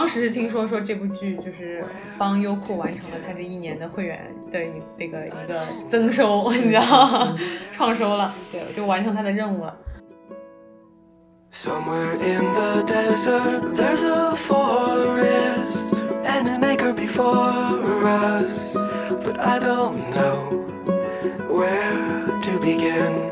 [0.00, 1.84] 当时是听说说这部剧就是
[2.16, 5.60] 帮优酷完成了他这一年的会员的一这个一个
[5.90, 7.36] 增收，你知道吗？
[7.76, 9.76] 创收了，对，就完成他的任务了。
[11.52, 15.92] Somewhere in the desert, there's a forest
[16.24, 18.74] and an acre before us.
[19.22, 20.64] But I don't know
[21.50, 23.29] where to begin.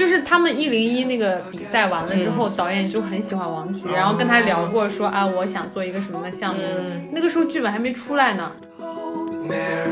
[0.00, 6.62] 就就是他们一零一那个比赛完了之后，导演就很喜欢王菊，然后跟他聊过说啊，我想做一个什么的项目。
[6.64, 8.50] 嗯那个时候剧本还没出来呢。
[9.46, 9.86] Mare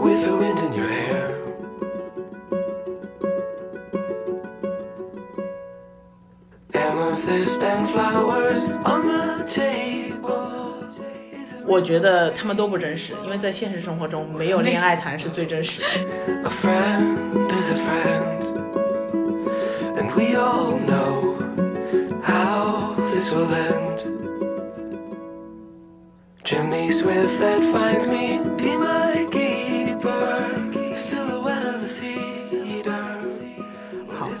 [0.00, 1.34] with the wind in your hair.
[6.72, 10.76] Amethyst and flowers on the table.
[11.32, 15.88] Is it 我觉得他们都不真实，因为在现实生活中，没有恋爱谈是最真实的。
[19.98, 21.34] And we all know
[22.22, 23.98] how this will end.
[26.44, 29.37] Chimney swift that finds me, be my keeper.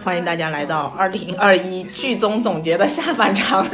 [0.04, 3.66] 欢迎大家来到 二零二一剧综总结的下半场，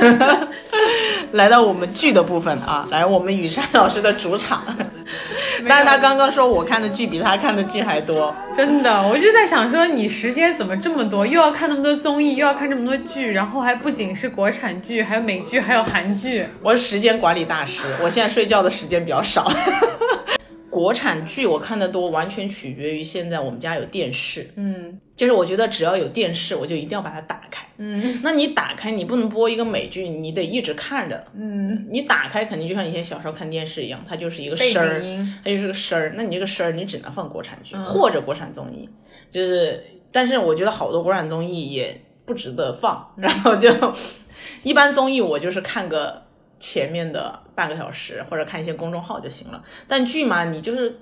[1.32, 4.62] 来到我们剧的部分啊，来我们雨山老师的主场。
[5.68, 11.26] 但是他刚刚说我看的剧比他看的剧还多，真的，我就在想说，你时间怎么这么多？
[11.26, 16.46] 又要看那么多综艺，又要看这么多剧，然后还不仅是国产剧，还有美剧，还有韩剧。
[16.62, 19.50] 我是时间管理大师，我现在睡觉的时间比较少。
[20.68, 24.50] 国产剧我看的多，完全取决于现在我们家有电视。
[24.56, 27.64] 嗯就是我觉得只要有电视，我就一定要把它打开。
[27.76, 31.24] 嗯那你打开，你不能播一个美剧，你得一直看着。
[31.34, 35.00] 嗯，你打开肯定就像以前小时候看电视一样，它就是一个声儿。
[35.44, 36.14] 它就是个声儿。
[36.16, 38.88] 那你这个声儿，你只能放国产剧、嗯或者国产综艺，
[39.30, 39.82] 就是，
[40.12, 43.70] 但是我觉得好多国产综艺也不值得放，然后就
[44.62, 46.22] 一般综艺我就是看个
[46.58, 49.62] 前面的半个小时，或者看一些公众号就行了。
[49.88, 50.96] 但剧嘛，你就是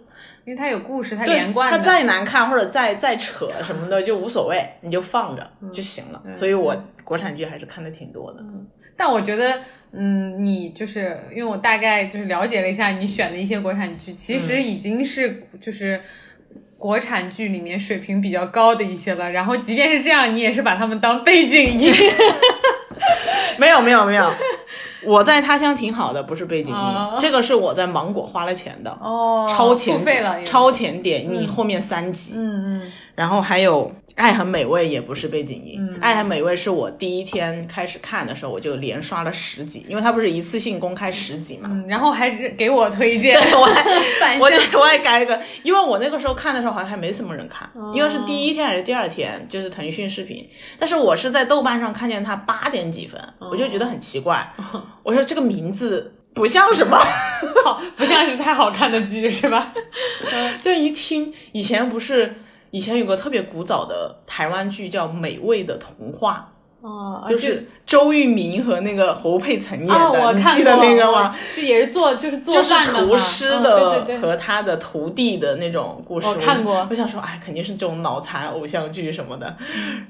[0.44, 1.77] 因为它有故事，它连贯的。
[1.77, 6.22] 它再难看或者再再扯什么的就无所谓，你就放着就行了。
[6.33, 6.75] 所以我
[7.05, 8.41] 国产剧还是看的挺多的。
[8.97, 9.60] 但我觉得，
[9.93, 16.00] 嗯，你就是因为我大概就是了解了一下你选的一些国产剧，其实已经是就是
[16.78, 19.31] 国产剧里面水平比较高的一些了。
[19.31, 21.93] 然后即便是这样，你也是把它们当背景音。
[23.59, 24.33] 没有没有没有，
[25.04, 28.90] 我在他乡挺好的，不是背景音，哦这个是我在芒果花了钱的。
[29.00, 41.68] 哦，超前付费了，超前点你后面三集，嗯嗯然后还有《爱很美味》也不是背景音，嗯爱很美味》是我第一天开始看的时候，我就连刷了十集，因为它不是一次性公开十集嘛。
[41.70, 50.48] 嗯，然后还是给我推荐， 我还 我向我还改一个，因为我那个时候看的时候好像还没什么人看，哦因为是第一天还是第二天，就是腾讯视频，
[50.78, 54.52] 但是我是在豆瓣上看见它八点几分，哦我就觉得很奇怪，
[55.02, 56.98] 我说这个名字不像什么。
[57.64, 59.72] 好，不像是太好看的剧是吧？
[60.62, 62.34] 就一听，以前不是
[62.72, 71.34] 以前有个特别古早的台湾剧叫《美味的童话哦》，，就是周渝民和那个侯佩岑演的，啊，我看你记得那个吗？？
[71.55, 79.56] 就也是做就是做就是饭的嘛厨师嗯的和他的徒弟的那种故事，我看过我想说，哎，肯定是这种脑残偶像剧什么的，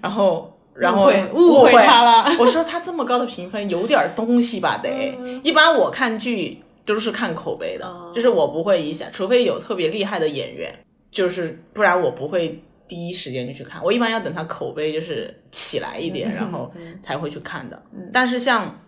[0.01, 0.57] 然后。
[0.75, 4.81] 然后误会他了我说他这么高的评分，有点东西吧？
[4.83, 5.15] 得。
[5.43, 10.75] 一般我看剧都是看口碑的，嗯就是我不会一下，除非有特别厉害的演员，
[11.13, 13.81] 就是不然我不会第一时间就去看。
[13.85, 17.81] 我一般要等他口碑就是起来一点，然后才会去看的。
[18.13, 18.81] 但是像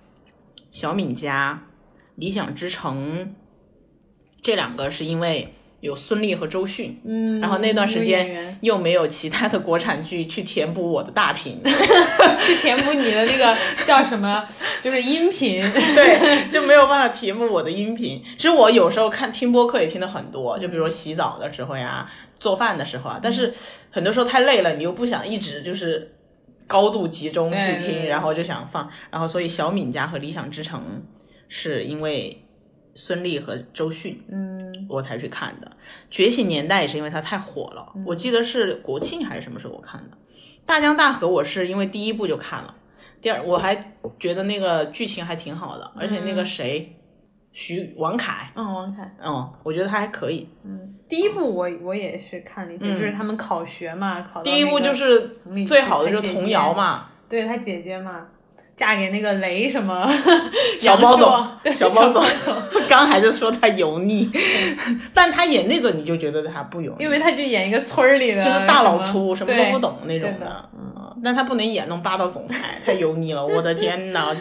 [0.70, 1.66] 小敏家、
[2.16, 3.34] 理想之城
[4.40, 11.60] 这两个，是因为有孙俪和周迅，嗯，然后那段时间又没有其他的国产剧去填补我的大屏，
[12.40, 13.54] 去填补你的那个
[13.84, 14.48] 叫什么，
[14.80, 15.60] 就是音频。
[15.94, 18.22] 对，就没有办法填补我的音频。
[18.38, 22.10] 其实我有时候看听播客也听的很多，就比如说洗澡的时候呀、
[22.40, 23.52] 做饭的时候啊，但是
[23.90, 26.14] 很多时候太累了，你又不想一直就是
[26.66, 30.80] 高度集中去听，对对对然后就想放，然后所以小敏家和理想之城
[31.46, 32.40] 是因为
[32.96, 34.53] 孙俪和周迅，嗯，
[34.88, 35.70] 我才去看的。
[36.10, 40.16] 觉醒年代也是因为它太火了，嗯我记得是国庆还是什么时候我看的。
[40.66, 42.74] 大江大河我是因为第一部就看了，
[43.20, 43.74] 第二我还
[44.18, 46.96] 觉得那个剧情还挺好的，而且那个谁，
[47.52, 50.48] 徐王凯，嗯，王凯，嗯，我觉得他还可以。
[50.64, 55.36] 嗯，第一部我我也是看了一些，就是他们考学嘛，考第一部就是
[55.66, 58.26] 最好的就是童谣，嘛，对他姐姐嘛，
[58.76, 60.08] 嫁给那个雷什么
[60.78, 62.54] 小包总小包总总，
[62.88, 64.30] 刚还是说他油腻，
[65.14, 74.36] 但他演那个你就觉得他不油腻，因为他就演一个村儿里的，就是大老粗，什么都不懂那种的嗯，但他不能演那种霸道总裁，太油腻了，我的天呐！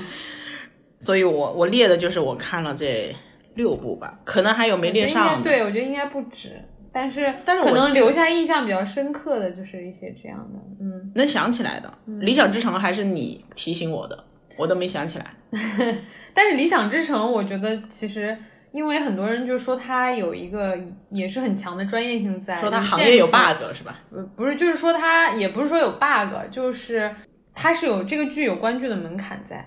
[1.00, 3.16] 所以我我列的就是我看了这
[3.56, 5.44] 六部吧，可能还有没列上的。
[5.44, 14.24] 对，我觉得应该不止，但是但是可能留下印象比较深刻的就是一些这样的，嗯，能想起来的，理想之城》还是你提醒我的，
[14.58, 15.26] 我都没想起来。
[16.34, 18.38] 但是《理想之城》，我觉得其实。
[18.74, 20.76] 因为很多人就说它有一个
[21.12, 24.00] 也是很强的专业性在，说它行业有 bug 是吧？
[24.12, 27.16] 呃，不是，就是说它也不是说有 bug，就是
[27.54, 29.64] 它是有这个剧有关剧的门槛在，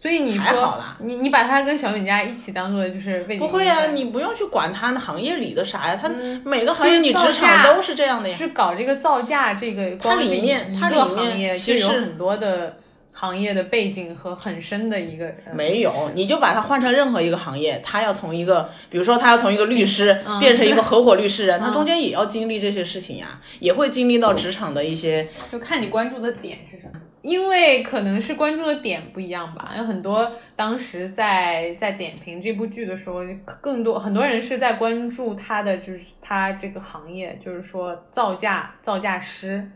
[0.00, 8.36] 所以你说还好啦你你把它跟小远家一起当做就是为不会啊，你不用去管它那行业里的啥呀，它嗯每个行业你职场都是这样的呀。
[8.36, 10.96] 是搞这个造价这个光它里面它里
[11.36, 12.76] 面其实有很多的
[13.10, 25.28] 行业的背景和很深的一个呃没有，你就把它换成任何一个行业，他要从一个，比如说他要从一个律师变成一个合伙律师人， 他中间也要经历这些事情呀，也会经历到职场的一些。
[25.50, 27.00] 就看你关注的点是什么。
[27.22, 33.20] 因为可能是关注的点不一样吧，有很多当时在在点评这部剧的时候，
[33.60, 39.68] 更多很多人是在关注他的就是他这个行业，就是说造价造价师，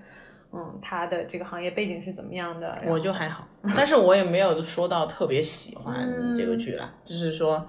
[0.52, 2.78] 嗯，他的这个行业背景是怎么样的？
[2.86, 3.46] 我就还好，
[3.76, 7.66] 但是我也没有说到特别喜欢这个剧嗯了，就是说，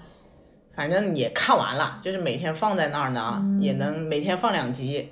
[0.76, 5.12] 反正也看完了，就是每天放在那儿呢，嗯也能每天放两集，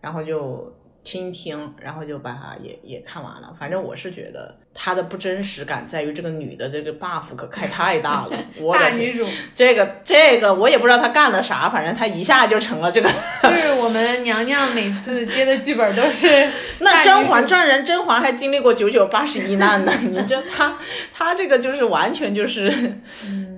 [0.00, 0.72] 然后就
[1.02, 3.54] 听一听，然后就把它也也看完了。
[3.58, 13.08] 反正我是觉得它的不真实感在于这个女的这个 buff 可开太大了， 我大女主这个这个我也不知道她干了啥，反正她一下就成了这个。
[13.42, 16.26] 就是我们娘娘每次接的剧本都是
[16.80, 20.76] 那《甄嬛传》人甄嬛还经历过九九八十一难呢， 你这她
[21.12, 22.70] 她这个就是完全就是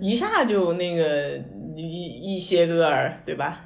[0.00, 1.38] 一下就那个
[1.76, 3.64] 一一些个儿，对吧？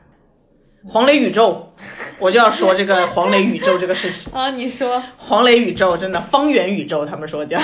[0.88, 1.72] 黄磊宇宙，
[2.18, 4.32] 我就要说这个黄磊宇宙这个事情。
[4.38, 5.02] 啊，你说。
[5.18, 7.58] 黄磊宇宙真的方圆宇宙，他们说叫，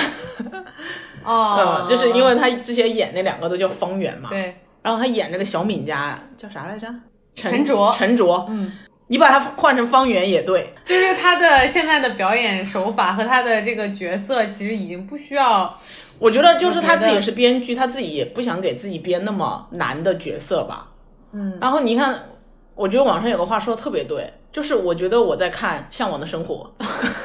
[1.23, 1.85] 哦。
[1.85, 4.55] 嗯，，就是因为他之前演那两个都叫方圆嘛，对。
[4.81, 6.87] 然后他演那个小敏家叫啥来着？
[7.33, 7.91] 陈陈卓。
[7.93, 8.71] 陈卓，嗯，
[9.07, 15.79] 你把它换成方圆也对，就是他的现在的表演手法和他的这个角色，其实已经不需要
[16.19, 20.89] 我觉得就是他自己是编剧，他自己也不想给自己编那么难的角色吧。
[21.31, 22.21] 嗯，然后你看，
[22.75, 26.73] 我觉得网上有个话说的特别对，就是我觉得我在看《向往的生活》，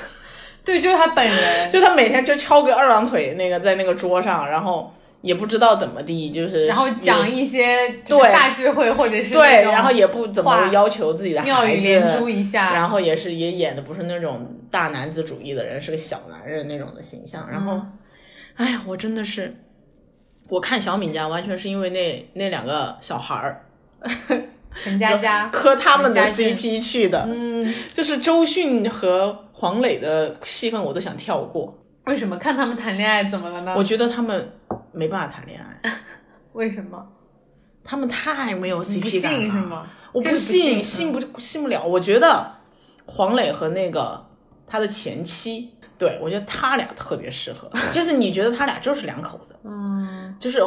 [0.64, 4.92] 对，就是他本人， 就他每天就翘个二郎腿，那个在那个桌上，然后
[5.22, 12.32] 也不知道怎么地，就是然后讲一些对大智慧或者是对，然后也不怎么话要求自己的孩妙语连珠子。
[12.32, 17.48] 一下，然后也是也演的不是那种大男子主义的人，是个小男人那种的形象。
[17.50, 17.92] 然后，嗯
[18.56, 19.54] 哎呀，我真的是，
[20.48, 23.64] 我看小敏家完全是因为那那两个小孩儿，
[24.82, 31.76] 陈佳佳，磕他们的 CP 去的，嗯，就是周迅和黄磊的戏份我都想跳过，
[32.06, 33.74] 为什么看他们谈恋爱怎么了呢？
[33.76, 34.52] 我觉得他们
[34.92, 35.90] 没办法谈恋爱，
[36.52, 37.04] 为什么？
[37.84, 39.38] 他们太没有 CP 感了。
[39.40, 39.86] 信是吗？
[40.12, 41.84] 我不信，信信不信不了。
[41.84, 42.50] 我觉得
[43.06, 44.26] 黄磊和那个
[44.66, 50.62] 他的前妻，对我觉得他俩特别适合， 就是你觉得他俩就是两口子，嗯，就是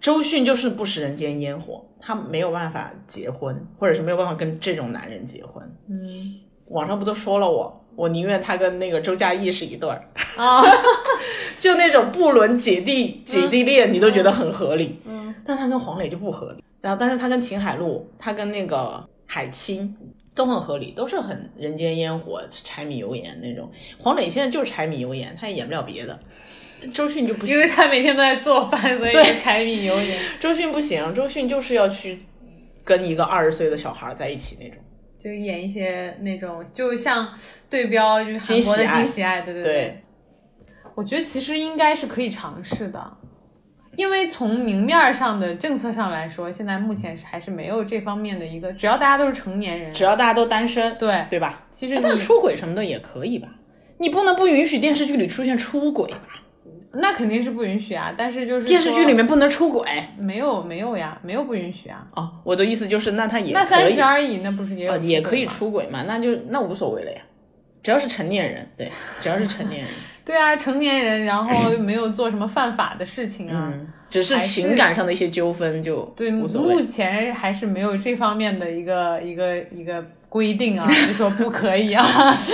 [0.00, 5.64] 周迅就是不食人间烟火，他没有办法结婚，或者是没有办法跟这种男人结婚。
[5.88, 10.02] 嗯网上不都说了我，我宁愿他跟那个周嘉译是一对儿，
[10.36, 10.62] 啊，
[11.58, 15.00] 就那种不伦姐弟姐弟恋，你都觉得很合理。
[15.04, 16.62] 嗯，但他跟黄磊就不合理。
[16.80, 19.96] 然后，但是他跟秦海璐，他跟那个海清
[20.34, 23.70] 都很合理，都是很人间烟火、柴米油盐那种。
[23.98, 26.18] 黄磊现在就是柴米油盐，他也演不了别的。
[26.92, 32.18] 周迅就不行因为，他每天都在做饭，所以柴米油盐， 周迅不行，周迅就是要去
[32.84, 34.78] 跟一个二十岁的小孩在一起那种。
[35.22, 37.28] 就演一些那种，就像
[37.68, 40.02] 对标就是韩国的金喜爱对对对
[40.94, 43.16] 我觉得其实应该是可以尝试的，
[43.96, 51.66] 因为从明面儿上的政策上来说，现在目前是还是没有这方面的一个，只要大家都是成年人，只要大家都单身，对，对吧？
[51.72, 53.48] 其实出轨什么的也可以吧？
[53.98, 56.42] 你不能不允许电视剧里出现出轨吧？
[57.00, 59.84] 那肯定是不允许啊，但是就是电视剧里面不能出轨
[60.18, 62.06] 没有没有呀，没有不允许啊。
[62.14, 62.30] 哦。
[62.44, 65.46] 我的意思就是，那他也那三十而已，那不是也也可以。
[65.46, 67.18] 出轨嘛，那就那无所谓了呀，
[67.82, 69.90] 只要是成年人，对，只要是成年人，
[70.24, 73.72] 对啊，成年人，然后又 没有做什么犯法的事情啊。
[73.72, 76.46] 嗯，只是情感上的一些纠纷就对，目。
[76.86, 82.04] 前还是没有这方面的一个一个一个规定啊， 就说不可以啊。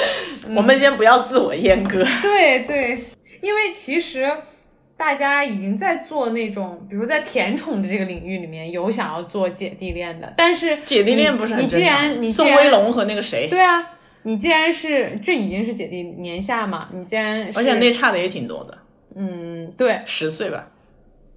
[0.54, 3.04] 我们先不要自我阉割，对对，
[3.42, 4.26] 因为其实
[4.96, 12.08] 大家已经在做那种，比如在甜宠的这个领域里面有想要做姐弟恋的，但是姐弟恋不是很你正常？
[12.08, 13.84] 你既然你既宋然威龙和那个谁，对啊，
[14.22, 18.78] 你既然是这已经是姐弟年下嘛，你既然是而且那差的也挺多的，
[19.16, 20.68] 嗯对十岁吧，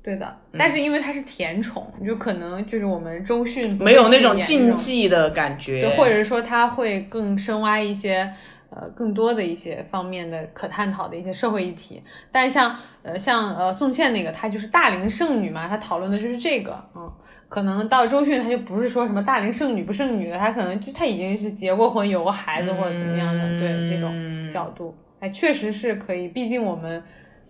[0.04, 8.32] 对的，但是因为他是甜宠，就可能就是我们周迅不没有会那种禁忌的感觉，对，或者是说他会更深挖一些
[8.76, 12.04] 呃更多的一些方面的可探讨的一些社会议题。
[12.32, 17.12] 但像呃像呃宋茜那个，她就是大龄剩女嘛，她讨论的就是这个，嗯。
[17.48, 26.28] 可能到周迅，她就不是说什么大龄剩女不剩女的，她可能就她已经是结过婚、有过孩子或者怎么样的，对这种角度，哎，确实是可以。
[26.28, 27.02] 毕竟我们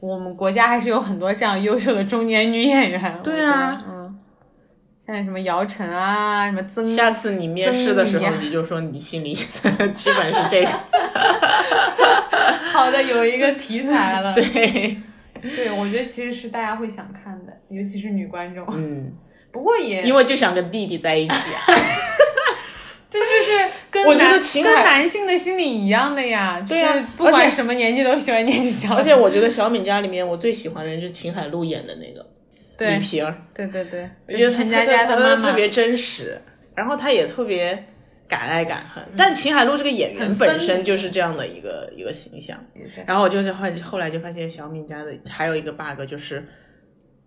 [0.01, 3.19] 我们国家还是有很多这样优秀的中年女演员。
[3.23, 3.81] 对啊
[5.07, 9.33] 像什么姚晨啊，什么曾下次你面试的时候，你就说你心里
[9.95, 10.69] 剧本是这个，
[12.73, 14.33] 好的，有一个题材了。
[14.33, 14.97] 对，
[15.41, 18.65] 对，我觉得其实是大家会想看的，尤其是女观众。
[18.71, 19.13] 嗯，
[19.51, 21.61] 不过也因为就想跟弟弟在一起啊，
[23.11, 23.51] 这就是
[23.91, 26.59] 跟我觉得男跟秦海男性的心理一样的呀。
[26.67, 28.95] 对呀就是不而且管什么年纪都喜欢年纪小的。
[28.95, 32.25] 而且我觉得小敏家里面我最喜欢的人就是秦海璐演的那个对
[32.77, 36.39] 李萍，对对对，我觉得陈佳她特别真实，
[36.75, 37.85] 然后她也特别
[38.27, 39.03] 敢爱敢恨。
[39.15, 42.57] 但秦海璐这个演员本身就是这样的一个一个形象。
[43.05, 46.45] 然后我就是后后来就发现小敏家的还有一个 bug 就是，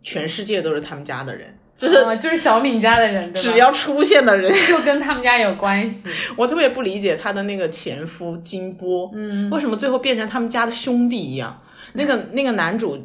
[0.03, 6.09] 全世界都是他们家的人，就是哦就是小敏家的人，只要出现的人，就跟他们家有关系。
[6.37, 11.63] 我特别不理解他的那个前夫金波，嗯，为什么最后变成他们家的兄弟一样？
[11.95, 13.03] 那个那个男主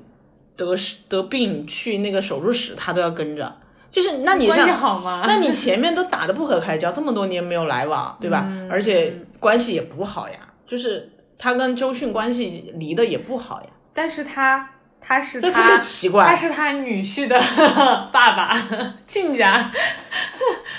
[0.56, 0.76] 得
[1.10, 3.56] 得病去那个手术室，他都要跟着。
[3.92, 5.24] 就是那你关系像，好吗？
[5.28, 8.46] 那你前面都打的不可开交，这么多年没有来往，对吧？
[8.48, 14.68] 嗯而且关系也不好呀，就是他跟周迅关系离得也不好呀，但是他
[15.00, 16.26] 他是他特别他奇怪。
[16.26, 17.40] 他是他女婿的
[18.12, 19.70] 爸爸，亲家。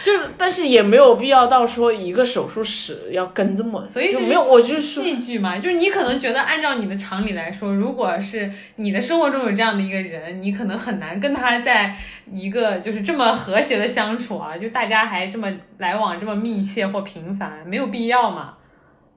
[0.01, 11.97] 就是，但是也没有必要到说一个手术室要跟这么，所以就没有，我就是说，戏剧嘛，就是你可能觉得按照你的常理来说，如果是你的生活中有这样的一个人，你可能很难跟他在
[12.33, 18.55] 一个就是这么和谐的相处啊，就大家还这么来往这么密切或频繁，没有必要嘛，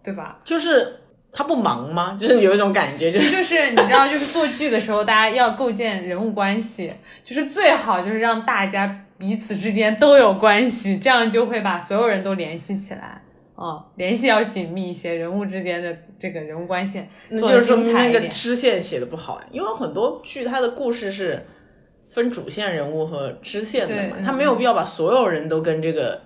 [0.04, 0.38] 对吧？
[0.44, 1.02] 就是
[1.34, 2.16] 他不忙吗？
[2.20, 6.94] 就是有一种感觉，就这是就是你知道，就是做剧的时候，大家要构建人物关系，
[7.26, 13.22] 就是最好就是让大家彼此之间都有关系，这样就会把所有人都联系起来。
[13.56, 18.20] 哦，联系要紧密一些，人物之间的这个人物关系那就是说明那个。
[18.28, 21.44] 支线写的不好呀，因为很多剧它的故事是
[22.12, 26.22] 分主线人物和支线的嘛对，他没有必要把所有人都跟这个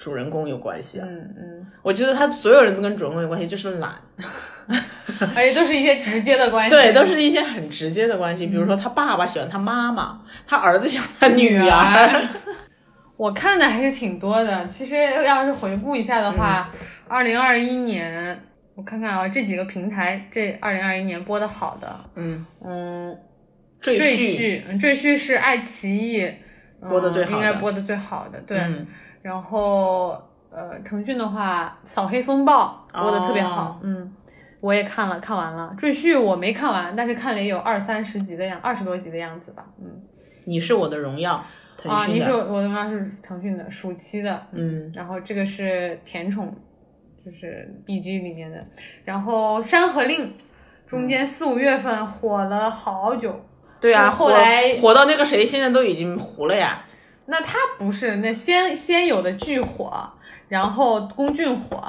[0.00, 1.06] 主人公有关系啊。
[1.06, 3.92] 嗯嗯，我觉得他所有人都跟主人公有关系，就是懒，
[5.36, 12.28] 而且都是一些直接的关系，对，都是一些很直接的关系，比如说他爸爸喜欢他妈妈，他儿子喜欢他女女儿，
[13.18, 14.66] 我看的还是挺多的。
[14.68, 16.72] 其实要是回顾一下的话，
[17.06, 18.40] 二零二一年
[18.74, 23.18] 我看看啊，这几个平台这二零二一年播的好的，嗯，嗯，
[23.78, 26.24] 赘赘婿，赘婿是爱奇艺
[26.80, 27.36] 嗯播的最好的。
[27.36, 28.56] 应该播的最好的，对。
[28.58, 28.86] 嗯
[29.22, 34.12] 然后呃，腾讯的话，《扫黑风暴》播的特别好，哦嗯，
[34.60, 35.74] 我也看了，看完了。
[35.78, 40.02] 赘婿我没看完，但是看了也有二三十集的样，二十多集的样子吧，嗯。
[40.44, 41.44] 你是我的荣耀，
[41.76, 46.52] 腾啊，讯的，你是我的荣耀是腾讯的暑期的，嗯，然后这个是甜宠，
[47.24, 48.66] 就是 B G 里面的，
[49.04, 50.28] 然后《山河令》
[50.86, 53.38] 中间四五月份火了好久，
[53.80, 56.82] 对啊，后来火到那个谁，现在都已经糊了呀，
[57.30, 60.10] 那他不是那先先有的剧火，
[60.48, 61.80] 然后龚俊火，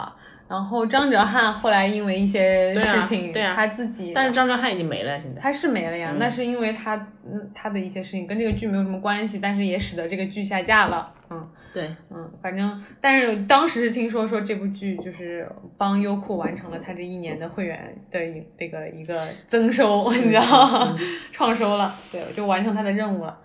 [0.48, 6.96] 然后张哲瀚后来因为一些事情，对啊他自己，但是张哲瀚已经没了，现在，他是没了呀，那是因为他
[7.26, 11.50] 嗯他的一些事情跟这个剧没有什么关系，但是也使得这个剧下架了，嗯。
[11.74, 21.00] 对，嗯，反正，但是当时是听说说这部剧就是帮优酷完成了他这一年的会员的一这个一个增收，你知道吗？
[21.32, 23.38] 创收了，对，就完成他的任务了。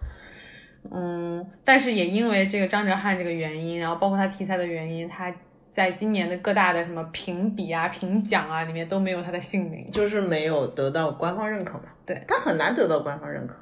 [0.92, 5.32] 嗯，但是也因为这个张哲瀚这个原因，然后包括他题材的原因，他
[5.74, 9.90] 在今年的各大的什么评比啊、评奖啊里面都没有他的姓名。
[9.90, 13.54] 就是没有得到官方认可嘛，对，他很难得到官方认可，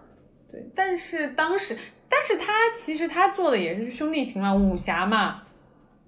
[0.50, 1.76] 对，但是当时，
[2.08, 5.42] 但是他其实他做的也是兄弟情嘛，武侠嘛，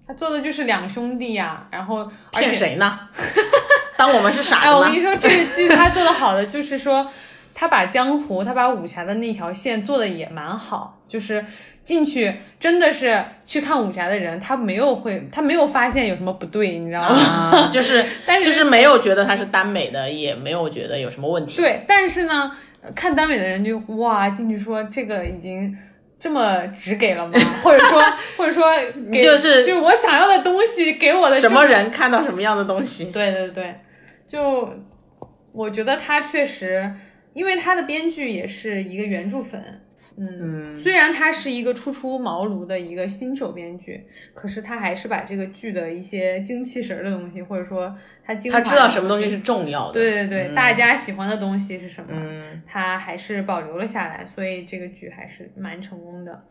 [0.07, 1.99] 他做的就是两兄弟呀、然后
[2.33, 3.01] 而且骗谁呢？
[3.99, 4.91] 当我们是傻哎，我子吗？
[4.91, 7.11] 跟你说，这个剧他做的好的就是说，
[7.59, 11.43] 他把江湖，他把武侠的那条线做的也蛮好，就是
[11.83, 17.17] 进去真的是去看武侠的人，他没有会，他没有发现有什么不对，你知道吗？
[17.19, 21.63] 啊，就是 但是就是没有觉得他是耽美的，也没有觉得有什么问题。
[21.63, 22.53] 对，但是呢。
[22.95, 25.77] 看耽美的人就哇进去说这个已经
[26.21, 27.33] 这么只给了吗？
[27.61, 28.01] 或者说
[28.39, 28.63] 或者说
[29.11, 33.07] 给就是就是我想要的东西给我的什么人看到什么样的东西？
[33.07, 33.75] 对对对，
[34.29, 34.73] 就
[35.53, 36.89] 我觉得他确实，
[37.37, 39.63] 因为他的编剧也是一个原著粉，
[40.17, 49.93] 嗯，虽然他是一个初出茅庐的一个新手编剧，可是他还是把这个剧的一些精气神儿的东西，或者说他精他知道什么东西是重要的。
[49.93, 56.43] 对对对，大家喜欢的东西是什么，嗯，他还是保留了下来，所以这个剧还是蛮成功的。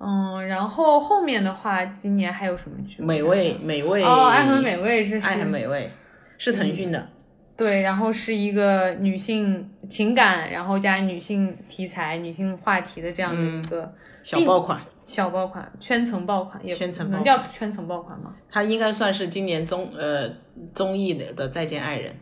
[0.00, 3.02] 嗯，然后后面的话，今年还有什么剧？
[3.02, 5.90] 美味美味哦，爱很美味，是爱很美味
[6.38, 7.10] 是腾讯的。
[7.56, 18.34] 对，然后是一个女性情感，然后加女性题材、女性话题的这样的一个小爆款，小爆款、圈层爆款，也圈层能叫圈层爆款吗？
[18.50, 20.28] 它应该算是今年综呃
[20.72, 22.12] 综艺的的《再见爱人》，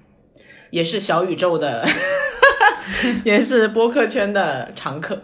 [0.71, 1.83] 也是小宇宙的，
[3.25, 5.23] 也是播客圈的常客。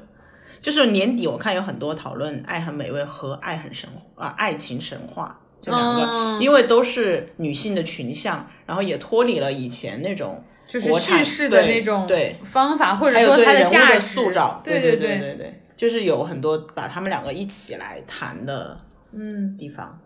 [0.61, 18.79] 就是年底我看有很多讨论《爱很美味》和《爱很神啊、爱情神话》这两个，嗯因为都是女性的群像，然后也脱离了以前那种就是叙事的那种对方法，或者说它对人物价值塑造，对对对对对，就是有很多把他们两个一起来谈的
[19.13, 19.99] 嗯，地方。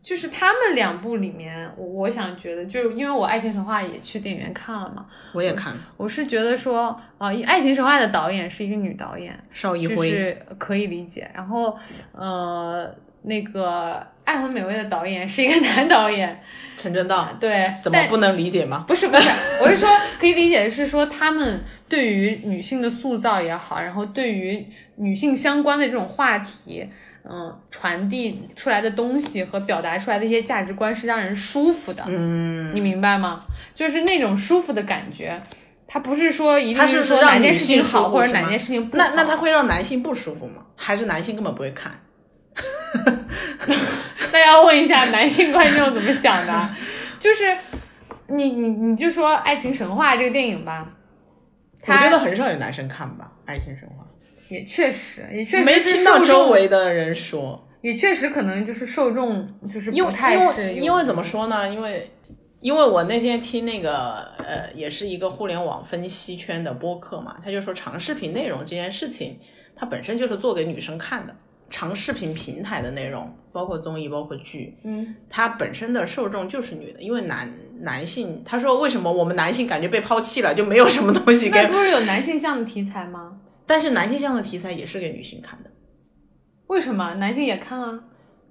[0.00, 11.28] 就是他们两部里面，我我想觉得，就是因为我《爱情神话》也去电影院看了嘛，我也看了我是觉得说，啊、一爱情神话》的导演是一个女导演，邵艺辉，是可以理解。
[11.34, 11.76] 然后，
[12.12, 12.90] 呃，
[13.22, 16.40] 那个《爱很美味》的导演是一个男导演，
[16.76, 18.84] 陈正道，对，怎么不能理解吗？
[18.86, 19.28] 不是不是，
[19.62, 19.88] 我是说
[20.20, 24.64] 可以理解的是说他们对于女性的塑造也好，然后对于
[24.96, 26.88] 女性相关的这种话题，
[27.28, 33.42] 嗯，传递出来的东西和表达出来的一些价值观是让人舒服的，嗯，你明白吗？
[33.74, 35.40] 就是那种舒服的感觉。
[35.90, 39.02] 他不是说一定是说哪件事情性好或者哪件事情不好。
[39.02, 40.62] 那那他会让男性不舒服吗？
[40.76, 41.90] 还是男性根本不会看？
[44.32, 46.76] 那要问一下男性观众怎么想的啊，
[47.18, 47.56] 就是
[48.28, 50.86] 你你你就说《爱情神话》这个电影吧，
[51.82, 54.04] 它我觉得很少有男生看吧，《爱情神话。
[54.48, 61.68] 也确实也确》，实没是听到周围的人说，也确实可能就是受众就是因为不太因是因为怎么说呢？
[61.68, 62.10] 因为
[62.60, 69.38] 因为我那天听那个呃，也是一个互联网分析圈的播客嘛，他就说长视频内容这件事情，
[69.76, 71.36] 它本身就是做给女生看的。
[71.70, 83.38] 长视频平台的内容，包括综艺，包括剧，嗯，它本身的受众就是女的，因为男男性，他说为什么我们男性感觉被抛弃了，就没有什么东西给那不是有男性向的题材吗？
[83.66, 85.70] 但是男性向的题材也是给女性看的，
[86.68, 88.00] 为什么男性也看啊？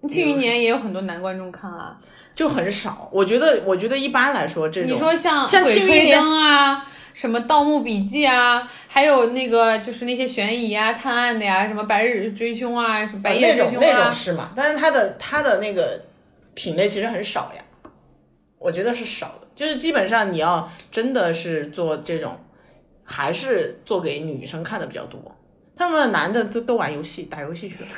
[0.07, 1.99] 庆余年也有很多男观众看啊。
[2.37, 3.09] 就很少。
[3.11, 14.51] 我觉得，我觉得一般来说，这种你说像像鬼吹灯啊，什么盗墓笔记啊，还有那个就是那些悬疑啊、探案的呀，什么白日追凶啊，什么白夜那种那追凶啊种，是嘛？
[14.55, 15.99] 但是它的它的那个
[16.53, 17.89] 品类其实很少呀，
[18.59, 19.47] 我觉得是少的。
[19.55, 22.37] 就是基本上你要真的是做这种，
[23.03, 25.19] 还是做给女生看的比较多。
[25.75, 27.89] 他们男的都都玩游戏，打游戏去了。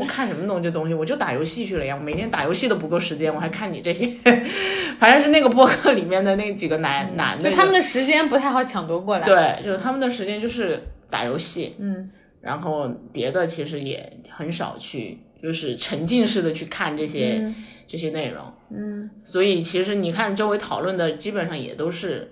[0.00, 1.94] 我看什么东西东西，我就打游戏去了呀！
[1.96, 4.06] 我每天打游戏都不够时间，我还看你这些，
[4.98, 12.10] 反正是那个播客里面的那几个男、男的，就他们的时间不太好抢夺过来。，对，就是他们的时间就是打游戏，嗯，
[12.40, 17.54] 然后别的其实也很少去，就是沉浸式的去看这些、嗯
[17.90, 18.44] 这些内容。
[18.72, 22.30] 嗯所以其实你看周围讨论的基本上也都是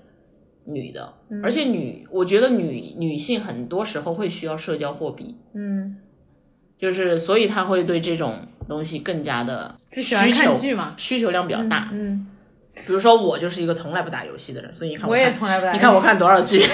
[0.67, 5.97] 女的，嗯而且女，我觉得女女性很多时候会需要社交货币，嗯，
[6.79, 8.37] 就是所以他会对这种
[8.69, 10.57] 东西更加的需求。
[10.97, 11.89] 需求量比较大。
[11.93, 12.27] 嗯，
[12.75, 15.73] 比如说我就是一个从来不打游戏的人，所以你看我也从来不打。
[15.73, 16.61] 你看我，看多少剧，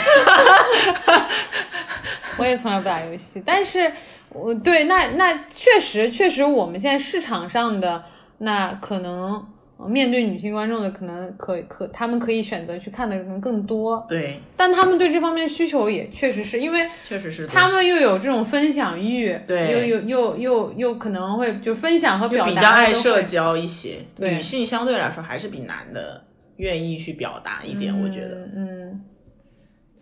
[2.39, 3.91] 我也从来不打游戏，但是
[4.29, 8.05] 我对那那确实确实我们现在市场上的
[8.39, 9.47] 那可能。
[9.85, 19.71] 呃面对女性观众的可能可可，他们可以选择去看的可能更多，对，但他们对这方面需求也确实是因为确实是他们又有这种分享欲，对。
[19.71, 26.23] 又又又又又可能会就分享和表达比较爱社交一些，对女性相对来说还是比男的
[26.57, 28.47] 愿意去表达一点，我觉得。
[28.55, 29.01] 嗯，嗯。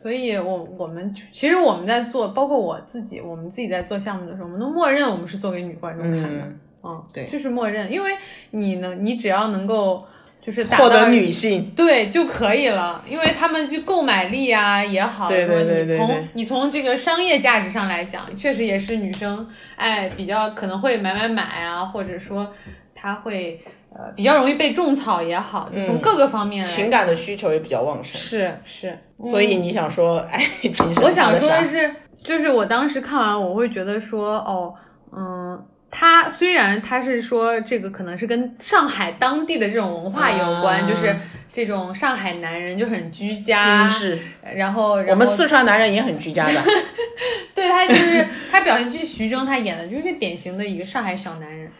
[0.03, 7.27] 所以我我们其实我们在做，包括我自己，我们自己在做项目的时候，我们都默认我们是做给女观众看的，嗯，嗯，对。
[7.27, 8.13] 就是默认，因为
[8.51, 10.05] 你能，你只要能够
[10.41, 22.53] 就是获得女性，对就可以了，因为他们就购买力啊也好，对对对对从你从这个商业价值上来讲，确实也是女生哎比较可能会买买买啊，或者说
[22.95, 23.63] 她会
[23.95, 34.75] 呃比较容易被种草也好，就从各个方面来情感的需求也比较旺盛，是是，所以你想说爱情神话我想说的是，就是我当时看完，我会觉得说，哦，
[35.17, 41.15] 嗯，他虽然他是说这个可能是跟上海当地的这种文化有关，啊就是
[41.53, 44.19] 这种上海男人就很居家是，
[44.57, 46.61] 然后然后我们四川男人也很居家的，
[47.55, 51.71] 对他就是他表现就是徐峥他演的就是个典型的一个上海小男人，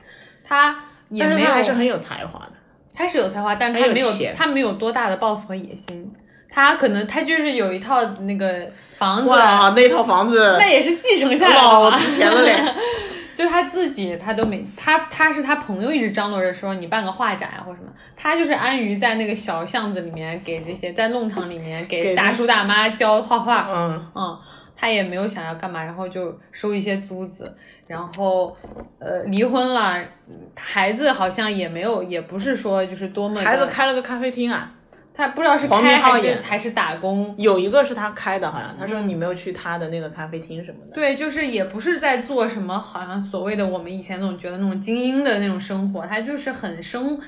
[0.47, 0.77] 他
[1.09, 2.53] 也但是没有他还是很有才华的。
[2.95, 6.13] 他是有才华，但是他没有钱他没有多大的抱负和野心，
[6.51, 12.63] 他可能他就是有一套那个房子，哇，那套房子那也是继承下来老值钱了嘞。
[13.35, 24.39] 就他自己，他都没他他是他朋友一直张罗着说你办个画展啊或什么，他就是安于在那个小巷子里面给这些在弄堂里面给大叔大妈教画画，嗯，嗯，
[24.77, 28.57] 他也没有想要干嘛，然后就收一些租子，然后
[28.99, 34.73] 呃离婚了，嗯孩子好像也没有，也不是说就是多么孩子开了个咖啡厅啊，
[35.15, 40.95] 他不知道是开还是还是打工，有一个是他开的，好像他说嗯你没有去他的那个咖啡厅什么的。
[40.95, 47.21] 对，就是也不是在做什么，好像所谓的我们以前那种觉得那种精英的那种生活，他就是很生、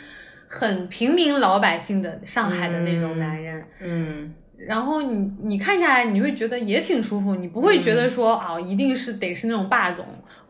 [0.48, 3.62] 很平民老百姓的上海的那种男人。
[3.80, 10.06] 嗯，然后你你看下来，你会觉得也挺舒服，你不会觉嗯得说啊、一定是得是那种霸总，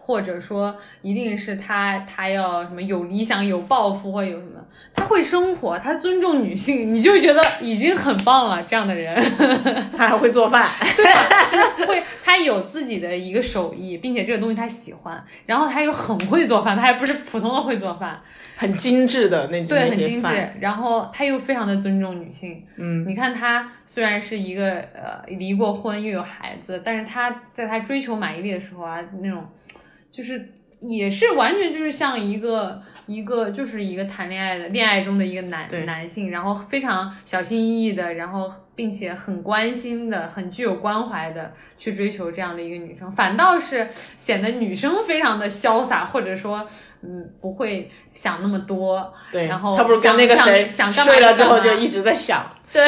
[0.06, 4.60] 或者说一定是他他要什么有理想、有抱负或有什么，
[4.94, 8.62] 他会生活，他尊重女性，你就觉得已经很棒了。
[8.64, 9.14] 这样的人。
[9.96, 10.68] 他还会做饭。
[10.94, 18.20] 对会，他有自己的一个手艺，并且这个东西他喜欢，然后他又很会做饭，他还不是普通的会做饭，
[18.56, 22.62] 很精致的那种对，很精致，，然后他又非常的尊重女性。
[22.76, 29.44] 嗯，你看他虽然是一个呃离过婚又有孩子，但是他在他追求马伊琍的时候啊，那种
[30.14, 46.64] 就是也是完全就是像一个一个就是一个谈恋爱的恋爱中的一个男男性，然后非常小心翼翼的，然后并且很关心的、很具有关怀的去追求这样的一个女生，反倒是显得女生非常的潇洒，或者说
[47.02, 49.12] 嗯不会想那么多。
[49.32, 52.82] 对，然后他不是跟想那个谁想想干嘛睡了之后就一直在想，对。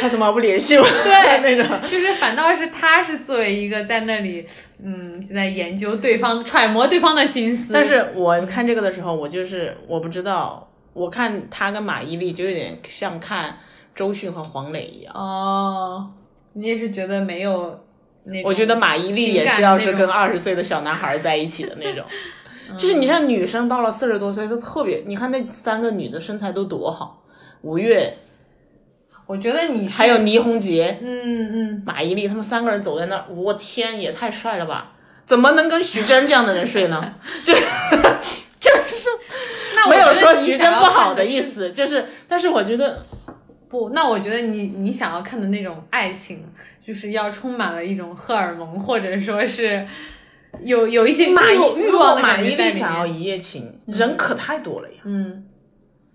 [0.00, 0.84] 他怎么不联系我？
[0.84, 1.80] 对 那种。
[1.88, 4.46] 就是反倒是他是作为一个在那里，
[4.80, 7.72] 嗯，就在研究对方、揣摩对方的心思。
[7.72, 13.58] 但是我看这个的时候，我就是我不知道，我看他跟马伊琍就有点像看
[13.94, 15.12] 周迅和黄磊一样。
[15.14, 16.10] 哦，
[16.52, 17.80] 你也是觉得没有
[18.24, 22.04] 那我觉得马伊琍也是要是跟二十岁的小男孩在一起的那种。
[22.76, 27.22] 就是你像女生到了四十多岁都特别，你看那三个女的身材都多好，
[27.62, 28.14] 吴越，
[29.28, 34.92] 我觉得你还有倪虹洁、嗯嗯，马伊琍，他们三个人走在那儿，我天，也太帅了吧！
[35.26, 37.14] 怎么能跟徐峥这样的人睡呢？
[37.44, 37.60] 就是
[38.58, 39.10] 就是
[39.76, 43.04] 那我没有说徐峥不好的意思，就是，但是我觉得
[43.68, 46.42] 不，那我觉得你你想要看的那种爱情，
[46.86, 49.86] 就是要充满了一种荷尔蒙，或者说是
[50.62, 51.34] 有有一些欲
[51.76, 53.06] 欲望的马伊琍想要。
[53.06, 54.94] 一夜情，人可太多了呀。
[55.04, 55.44] 嗯，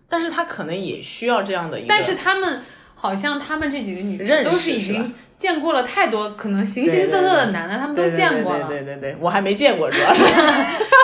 [0.09, 2.63] 但是他可能也需要这样的一个，但是他们
[3.03, 10.23] 好像他们这几个女认识都是已经见过了太多可能形形色色的男的，他们都见过了，对对对对对，我还没见过，主要是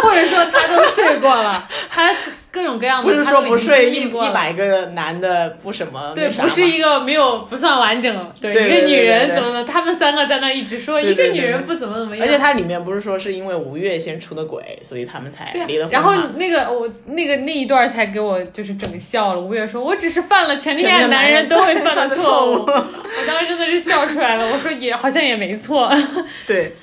[0.01, 2.15] 或者说他都睡过了，他
[2.51, 19.39] 各种各样的，不是说不睡一百个男的不什么对，不是一个没有不算完整，对一个女人怎么的，他们三个在那一直说一个女人不怎么怎么样，而且它里面不是说是因为吴越先出的轨，所以他们才离的婚然后那个我那个那一段才给我就是整笑了。
[19.39, 24.51] 吴越说：“我只是犯了全天下全天男人都会犯犯的错误。”我当时真的是笑出来了。
[24.51, 25.91] 我说也好像也没错，
[26.45, 26.75] 对，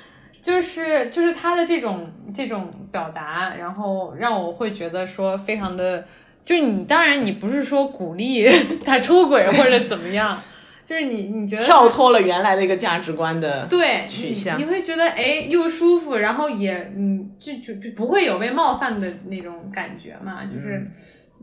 [0.46, 6.06] 就是就是他的这种这种表达，然后让我会觉得说非常的，
[6.44, 8.46] 就你当然你不是说鼓励
[8.86, 10.38] 他出轨或者怎么样，
[10.84, 20.88] 就是你你觉得跳脱了原来的一个价值观的，对取向你，会觉得哎又舒服，然后也嗯就就就不会有被冒犯的那种感觉嘛，就是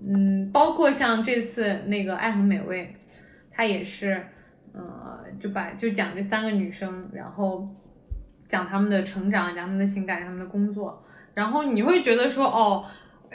[0.08, 2.84] 嗯包括像这次那个《爱很美味》，
[3.52, 4.26] 它也是
[4.74, 7.68] 呃就把就讲这三个女生，然后
[8.48, 11.04] 讲他们的成长，讲他们的情感，讲他们的工作，
[11.34, 12.86] 然后你会觉得说哦。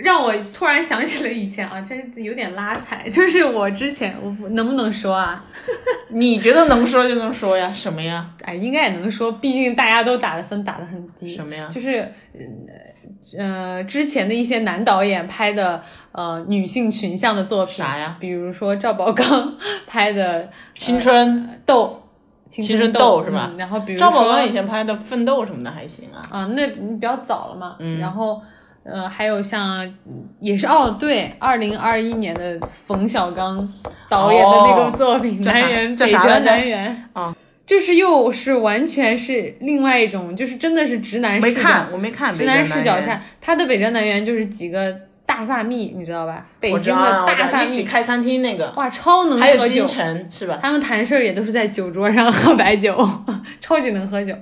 [0.01, 3.11] 让我突然想起了以前啊，真是有点拉踩。
[3.11, 5.45] 就是我之前，我不能不能说啊？
[6.11, 7.67] 你觉得能说就能说呀？
[7.67, 8.31] 什么呀？
[8.45, 11.29] 哎，应该也能说，毕竟大家都打的分打的很低。
[11.29, 11.97] 什么呀就是
[12.33, 18.17] 呃呃，之前的一些男导演拍的呃女性群像的作品，啥呀？
[18.21, 19.57] 比如说赵宝刚
[19.89, 20.45] 拍的
[20.77, 22.05] 《青春，斗》，
[22.49, 26.23] 青青春斗斗是吧嗯然后比如赵宝说刚以前拍的《奋斗》什么的还行啊。
[26.31, 27.77] 啊，那比较早了嘛。
[27.79, 28.41] 嗯然后
[28.85, 33.71] 呃，还有像嗯也是哦，对，二零二一年的冯小刚
[34.09, 42.35] 导演的那个作品《南园北辙南园》啊，就是又是完全是另外一种，就是真的是直男视角，没看，我没看。
[42.35, 44.97] 直男视角下，他的北辙南园就是几个
[45.29, 46.47] 大萨蜜，你知道吧？
[46.59, 49.87] 北京的大萨蜜，一起开餐厅那个，哇，超能还有喝酒金。
[49.87, 50.59] 晨是吧？
[50.63, 52.97] 他们谈事儿也都是在酒桌上喝白酒，
[53.61, 54.35] 超级能喝酒。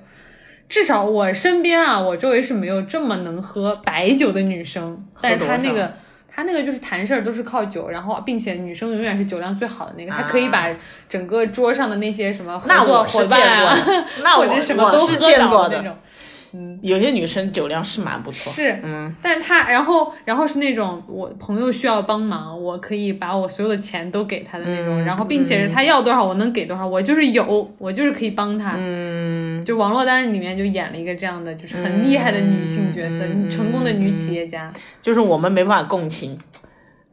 [0.68, 5.04] 至少我身边啊，我周围是没有这么能喝白酒的女生。
[5.20, 5.92] 但是她那个，
[6.32, 10.68] 她那个就是谈事儿都是靠酒，然后并且女生永远是酒量最好的那个，她可以把
[11.08, 15.96] 整个桌上的那些什么合作那我是伙伴啊，见过的 那或我者什么都我是喝倒见过的的那种。
[16.82, 18.52] 有些女生酒量是蛮不错。
[18.52, 28.74] 是，嗯，但她，然后，然后是那种我朋友需要帮忙，我可以把我所有的钱都给她的那种，嗯然后并且是她要多少我能给多少，我就是有，我就是可以帮她。
[28.76, 34.72] 嗯，就王珞丹里面就演了一个这样的，就是很厉害的女性角色，嗯成功的女企业家。
[35.02, 36.38] 就是我们没办法共情。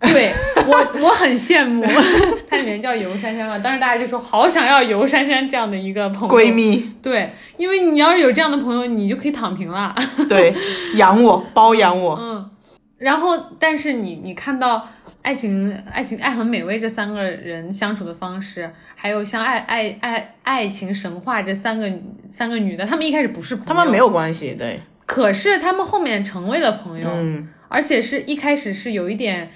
[0.11, 0.33] 对
[0.67, 1.83] 我，我很羡慕。
[2.49, 6.35] 它里面叫尤珊珊嘛，当时大家就说好想要尤珊珊这样的一个朋友。
[6.35, 9.95] 闺蜜，对，因为你要是有这样的朋友，你就可以躺平了。
[10.27, 10.53] 对，
[10.95, 12.17] 养我，包养我。
[12.19, 12.49] 嗯，
[12.97, 14.87] 然后但是你你看到
[15.21, 21.89] 爱情、爱情、爱很美味这三个人相处的方式，还有像爱爱爱爱情神话这三个
[22.29, 29.49] 三个女的，她们一开始不是朋友，他们没有关系，对，可是她们后面成为了朋友，嗯，而且是一开始是有一点，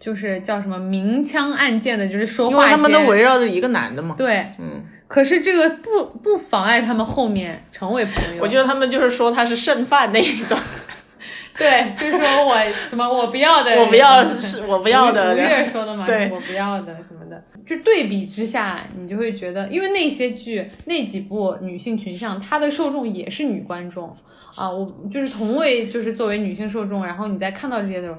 [0.00, 4.14] 就是叫什么明枪暗箭的，就是说话因为他们都围绕着一个男的嘛。
[4.16, 8.42] 对，嗯，可是这个不不妨碍他们后面成为朋友。
[8.42, 10.58] 我觉得他们就是说他是剩饭那一种，
[11.58, 12.56] 对，就是说我
[12.88, 24.16] 什么我不要的， 我不要是我不要的吴越说的嘛，对我不要的什么的，就对比之下，你就会觉得，因为那些剧那几部女性群像，它的受众也是女观众
[24.56, 28.18] 啊，我就是同为就是作为女性受众，然后你在看到这些的时候，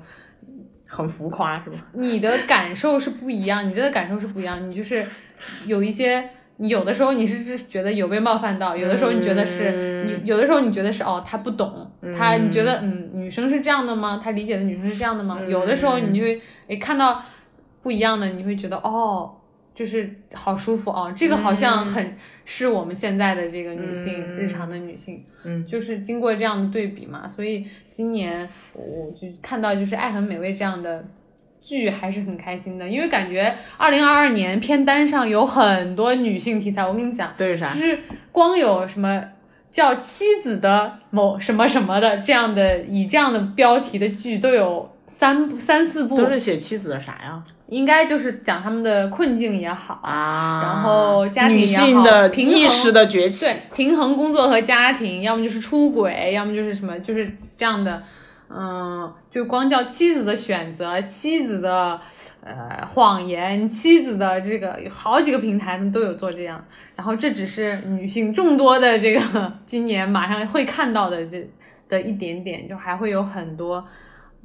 [0.92, 1.78] 很浮夸是吧？
[1.96, 5.06] 你的感受是不一样，你这个感受是不一样，你就是
[5.66, 6.30] 有一些。
[6.58, 14.22] 你有的时候你是是觉得有被冒犯到，有的时候你觉得是、嗯你，有的时候你觉得是哦他不懂，他你觉得嗯女生是这样的吗？
[14.24, 15.40] 他理解的女生是这样的吗？
[15.48, 17.20] 有的时候你就会诶看到
[17.82, 19.38] 不一样的，你会觉得哦
[19.74, 31.06] 就是好舒服哦，这个好像很是我们现在的这个女性、嗯日常的女性，嗯，就是经过这样的对比嘛，所以今年我就看到就是《爱很美味》这样的
[31.62, 36.86] 剧还是很开心的，因为感觉二零二二年片单上有很多女性题材。
[36.86, 37.76] 我跟你讲，对啥就？
[37.76, 38.00] 是
[38.32, 39.24] 光有什么
[39.72, 47.44] 叫妻子的某什么什么的这样的以这样的标题的剧都有三三四部，都是写妻子的啥呀？
[47.68, 58.04] 应该就是讲他们的困境也好啊，然后家庭女也好性的平衡意识的崛起对，平衡工作和家庭，要么就是出轨，要么就是什么，就是这样的。
[58.54, 61.98] 嗯，就光叫妻子的选择，妻子的
[62.44, 66.62] 呃谎言，妻子的这个有好几个平台都有做这样。
[66.98, 71.50] 然后这只是女性众多的这个今年马上会看到的这
[71.88, 73.88] 的一点点，就还会有很多。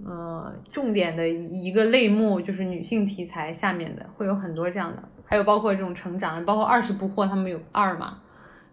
[0.04, 8.18] 呃，重点的一个类目就是女性题材下面的会有很多这样的，还有包括这种成长，包括二十不惑他们有二嘛，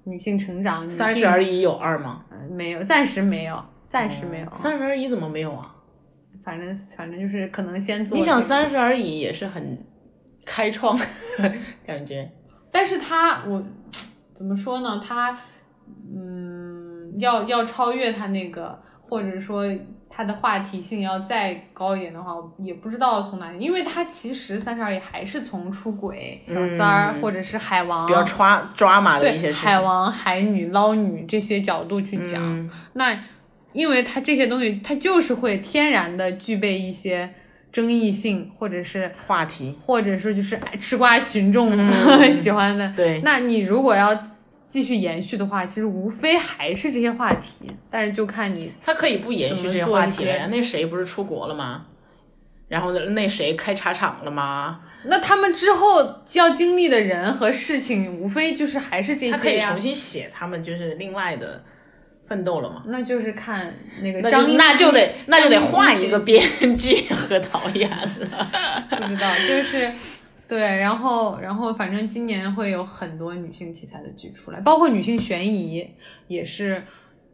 [0.03, 2.25] 女性成长，三十而已有二吗？
[2.29, 5.75] 呃没有，暂时没有，暂时没有，三十而已怎么没有啊？
[6.43, 8.17] 反正反正就是可能先做。
[8.17, 9.77] 你想，三十而已也是很
[10.45, 10.97] 开创
[11.85, 12.29] 感觉，
[12.69, 13.63] 但是他我
[14.33, 15.01] 怎么说呢？
[15.07, 15.39] 他
[16.13, 19.63] 嗯，要要超越他那个，或者说
[20.15, 29.69] 他的话题性要再高一点的话，也不知道从哪里，因为他其实三十而已还是从出轨、小三儿、嗯或者是海王比较抓抓马的一些事情。
[29.69, 32.41] 海王、海女、捞女这些角度去讲。
[32.43, 33.17] 嗯那
[33.71, 37.27] 因为它这些东西，它就是会天然的具备一些
[37.71, 41.75] 争议性，或者是话题，或者是就是爱吃瓜群众、
[42.31, 42.93] 喜欢的。
[42.95, 44.15] 对那你如果要
[44.73, 50.47] 继续延续的话，其实无非还是这些话题，但是就看你他可以不延续这些话题了呀。
[50.49, 51.85] 那谁不是出国了吗？
[52.69, 54.79] 然后那谁开茶厂了吗？
[55.03, 59.79] 那他们之后要经历的人和事情，无非就是还是这些呀他可以重。
[59.79, 61.63] 新写他们就是另外的
[62.27, 62.81] 奋斗了嘛？
[62.87, 66.41] 那就是看那个张一就那就得那就得换一个编
[66.75, 68.49] 剧和导演了。
[68.89, 69.91] 不知道，就是
[70.53, 75.89] 对，然后然后反正今年会有很多女性题材的剧出来，包括女性悬疑
[76.27, 76.83] 也是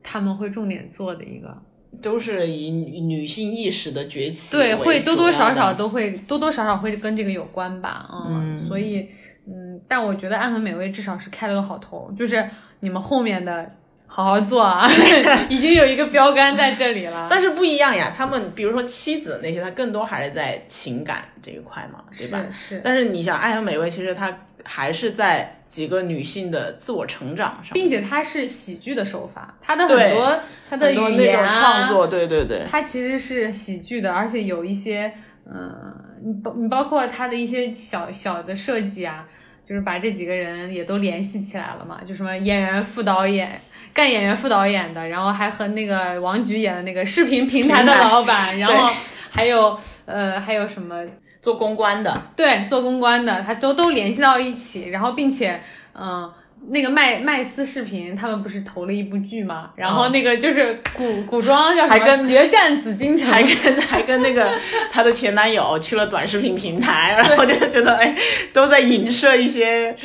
[0.01, 1.61] 他们会重点做的一个，
[2.01, 8.61] 都是以女女性意识的崛起对，会多多少少都会多多少少会跟这个有关吧，嗯，嗯。
[8.61, 9.09] 所以
[9.47, 13.69] 嗯，但我觉得《暗很美味》至少是开了个好头，就是你们后面的
[14.11, 14.89] 好好做啊，
[15.47, 17.27] 已经有一个标杆在这里了。
[17.31, 22.43] 但是不一样呀，他们比如说妻子那些，他更多还是在情感这一块嘛，对吧？
[22.51, 35.13] 是是，但是你想，《爱很美味》其实它还是在几个女性的自我成长上，并且它是喜剧的手法，它的很多它的语言啊创作，对对对，它其实是喜剧的，而且有一些，
[35.45, 35.93] 嗯，
[36.25, 39.27] 你包你包括它的一些小小的设计啊，
[39.67, 43.61] 就是把这几个人也都联系起来了嘛，就什么演员、副导演，
[43.93, 48.93] 干演员、副导演的，然后还和那个王菊演的那个视频平台的老板，然后
[49.29, 51.03] 还有呃还有什么
[51.41, 55.59] 做公关的，对做公关的，他都都联系到一起，然后并且
[55.93, 56.31] 嗯。
[56.71, 59.69] 那个麦麦斯视频，他们不是投了一部剧嘛？
[59.77, 64.51] 然后那个就是古 古装叫什么还跟《决战紫禁城》，还跟还跟那个
[64.91, 68.13] 她的前男友去了短视频平台，然后就觉得哎，
[68.51, 69.95] 都在影射一些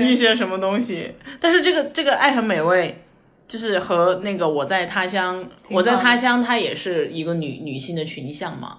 [0.00, 1.14] 一些什么东西。
[1.40, 2.98] 但是这个这个《爱很美味》。
[3.52, 8.78] 就是和那个我在他乡，我在他乡，它也是一个女女性的群像嘛，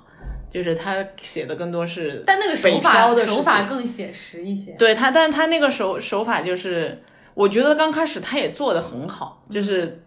[0.49, 4.71] 就是他写的更多是但那个手法的手法更写实一些。
[4.71, 7.03] 对他，但他那个手手法就是，
[7.36, 10.01] 我觉得刚开始他也做的很好，嗯就是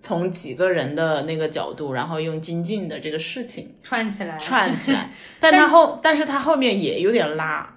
[0.00, 7.68] 从几个人的那个角度，然后用金靖的这个事情串起来，串起来， 但他后，但是他后面也有点拉，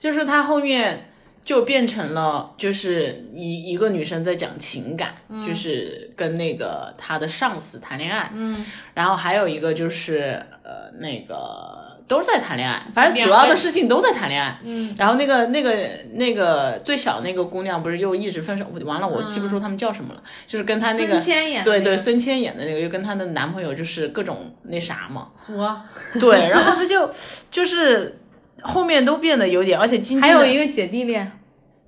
[0.00, 1.11] 就是他后面
[1.44, 5.42] 就变成了，就是一一个女生在讲情感，嗯。
[5.46, 14.58] 就是跟那个她的上司谈恋爱，嗯，然后还有一个就是呃那个都是在谈恋爱，反正主要的事情都在谈恋爱。
[14.62, 15.74] 嗯，然后那个那个
[16.12, 21.90] 那个最小那个姑娘不是又一直分手，完了我记不住他们叫什么了，就是跟她那个孙千演的对那个。
[21.90, 25.80] 对孙千演的那个，又跟她的男朋友就是各种那啥嘛，作，
[26.20, 27.10] 对，然后她就
[27.50, 28.20] 就是
[28.62, 31.30] 后面都变得有点，而且今天还有一个姐弟恋，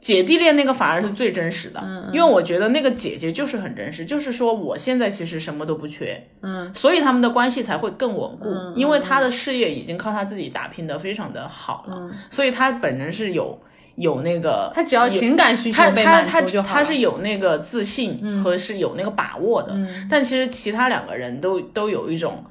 [0.00, 12.12] 姐弟恋那个反而是最真实的，嗯因为我觉得那个姐姐就是很真实，就是说我现在其实什么都不缺，嗯，所以他们的关系才会更稳固，嗯因为他的事业已经靠他自己打拼的非常的好了，嗯。
[12.30, 13.58] 所以他本人是有
[13.96, 16.74] 有那个，他只要情感需求他被他他满足就好了。
[16.74, 20.06] 他是有那个自信和是有那个把握的，嗯。
[20.10, 22.44] 但其实其他两个人都都有一种，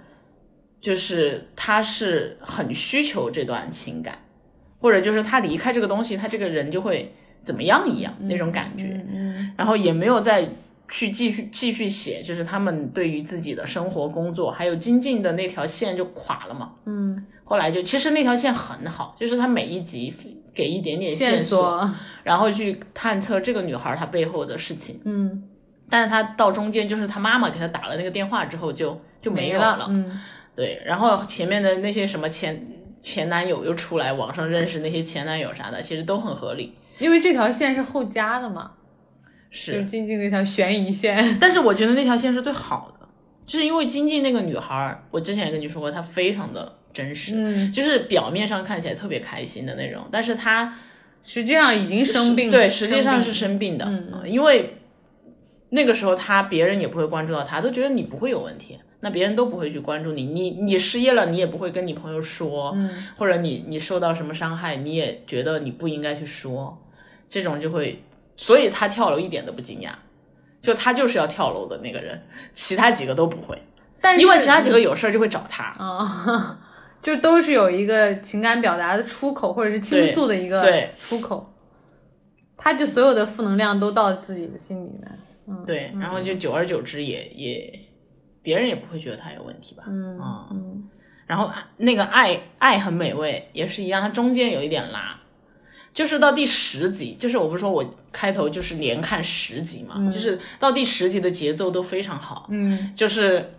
[0.84, 4.20] 就是他是很需求这段情感，
[4.80, 10.46] 或者就是他离开这个东西，他这个人就会怎么样一样、那种感觉，嗯然后也没有再
[10.90, 16.74] 去继续继续写，就是他们对于自己的生活、工作还有精进的那条线就垮了嘛。
[16.86, 20.14] 嗯，后来就其实那条线很好，就是他每一集
[20.54, 21.92] 给一点点线索，索，
[22.24, 25.00] 然后去探测这个女孩她背后的事情。
[25.06, 25.44] 嗯，
[25.90, 30.20] 但是他到中间就是他妈妈给他打了那个电话之后就就没有了，嗯，
[30.56, 32.68] 对，然后前面的那些什么前
[33.02, 36.76] 前男友又出来，网上认识那些前男友啥的，其实都很合理。
[37.00, 38.72] 因为这条线是后加的嘛，
[39.50, 43.08] 就是是，静静那条悬疑线，但是我觉得那条线是最好的，
[43.46, 50.78] 就是因为金靖那个女孩儿，我之前也跟你说过，她非常的真实，嗯，就是表面上看起来特别开心的那种，但是她
[51.24, 53.92] 实际上已经生病了，对，实际上是生生病的，
[54.28, 54.78] 因为
[55.74, 62.90] 那个时候他别人也不会关注到他，都觉得你不会有问题，那别人都不会去关注你，你你失业了，你也不会跟你朋友说，嗯。
[63.18, 66.78] 或者你你受到什么伤害，你也觉得你不应该去说，
[67.28, 68.04] 这种就会，
[68.38, 69.94] 所以他跳楼一点都不惊讶，
[70.62, 72.22] 就他就是要跳楼的那个人，
[72.54, 73.60] 其他几个都不会，
[74.00, 76.60] 但是因为其他几个有事儿就会找他，啊，
[77.02, 81.52] 就都是有一个情感表达的出口，或者是倾诉的一个出口，
[82.56, 87.80] 他就所有的负能量都到自己的心里面，嗯，对，然后就久而久之也也，
[88.42, 90.90] 别人也不会觉得他有问题吧，嗯啊嗯。
[91.26, 95.20] 然后那个爱爱很美味也是一样，它中间有一点拉，
[95.94, 102.94] 就是到第十集，就是我不是说我开头就是连看十集嘛，就是到第十集的节奏都非常好，嗯。
[102.96, 103.54] 就是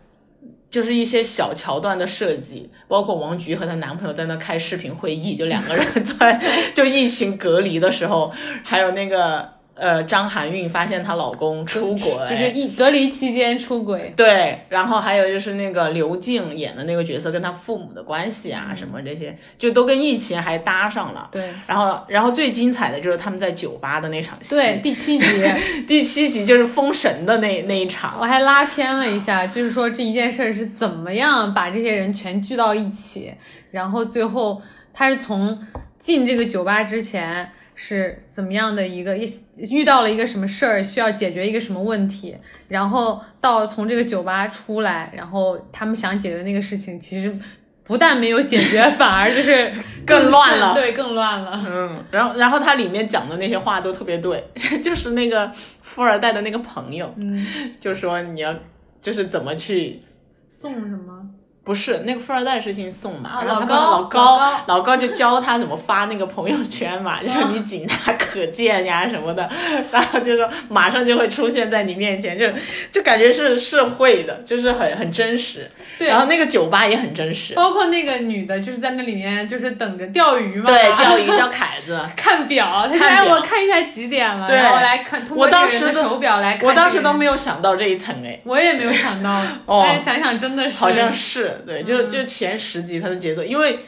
[0.68, 6.40] 就是一些小桥段的设计，包括王菊和她男朋友在那开视频会议，就两个人在
[6.74, 8.30] 就疫情隔离的时候，
[8.62, 21.28] 还有那个呃张含韵发现她老公出轨，就是一隔离期间出轨，对，然后还有就是那个刘静演的那个角色跟她父母的关系啊，嗯什么这些，就都跟疫情还搭上了。
[21.32, 25.26] 对然后，然后最精彩的就是他们在酒吧的那场戏，对，，第七集
[25.86, 33.34] 第七集就是封神的那那一场，我还拉偏了一下，就是说这一件事儿是怎么样把这些人全聚到一起，
[33.72, 34.62] 然后最后
[34.92, 35.58] 他是从
[35.98, 42.36] 进这个酒吧之前是怎么样的一个一遇到了一个什么事儿，需要解决一个什么问题，
[42.68, 47.36] 然后到从这个酒吧出来，然后他们想解决那个事情，其实
[47.82, 49.72] 不但没有解决，反而就是
[50.06, 51.64] 更乱了对，更乱了。
[51.66, 54.44] 嗯，然后然后他里面讲的那些话都特别对，
[54.82, 55.50] 就是那个
[55.82, 57.44] 富二代的那个朋友，嗯，
[57.80, 58.54] 就说你要
[59.00, 60.00] 就是怎么去。
[60.48, 61.30] 送什么？
[61.64, 69.48] 不是那个富二代是姓宋嘛，啊然后他老高们老高就教他怎么发那个朋友圈嘛，就说你仅他可见呀什么的，
[69.90, 72.46] 然后就说马上就会出现在你面前，就
[72.92, 75.68] 就感觉是是会的，就是很很真实。
[75.96, 81.98] 对然后那个酒吧也很真实，包括那个女的，就是在那里面就是等着钓鱼嘛，对，钓鱼 钓凯子。
[82.16, 86.66] 看表，他说哎，我看一下几点了，对然后来看通过我这个人的当时都手表来看。
[86.66, 92.10] 我当时都没有，有想到这一层哎，我也没有想到， 哦但是想想真的是，好像是对，就嗯。
[92.10, 93.78] 就前十集他的节奏，因为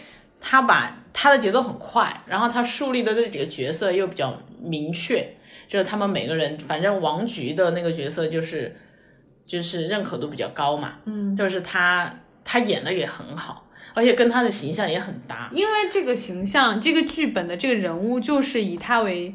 [0.40, 5.36] 他把他的节奏很快，然后他树立的这几个角色又比较明确，
[5.68, 8.76] 就是他们每个人，反正王菊的那个角色就是
[9.46, 12.14] 就是认可度比较高嘛，嗯，就是他
[12.44, 19.34] 他演的也很好，而且跟他的形象也很搭，因为这个形象，这个剧本的这个人物就是以他为，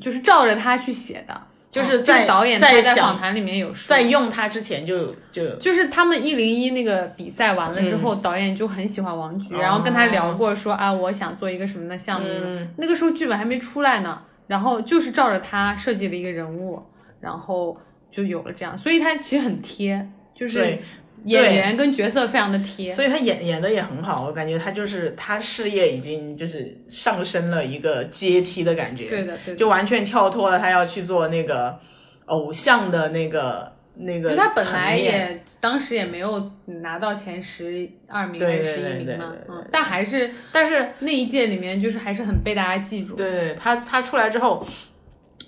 [0.00, 8.22] 就是照着他去写的，就是在这个导演在访谈里面有说，在用他之前就就就是他们一零一那个比赛完了之后，嗯。
[8.22, 12.26] 导演就很喜欢王菊，然后跟他聊过说啊，我想做一个什么的项目。
[12.28, 12.68] 嗯。
[12.78, 16.82] 那个时候剧本还没出来呢，然后就是照着他设计了一个人物，
[17.20, 17.78] 然后
[18.10, 20.82] 就有了这样，所以他其实很贴，就是对
[21.24, 22.90] 演员跟角色非常的贴。
[22.90, 29.56] 所以他演演的也很好，我感觉他就是他事业已经就是上升了一个阶梯的感觉，对的，对的。
[29.56, 31.78] 就完全跳脱了他要去做那个
[32.26, 36.50] 偶像的那个那个他本来也当时也没有
[36.82, 43.14] 拿到前十二名还是十一名嘛嗯，但还是但是那一届里面就是还是很被大家记住。
[43.14, 44.66] 对对，他他出来之后，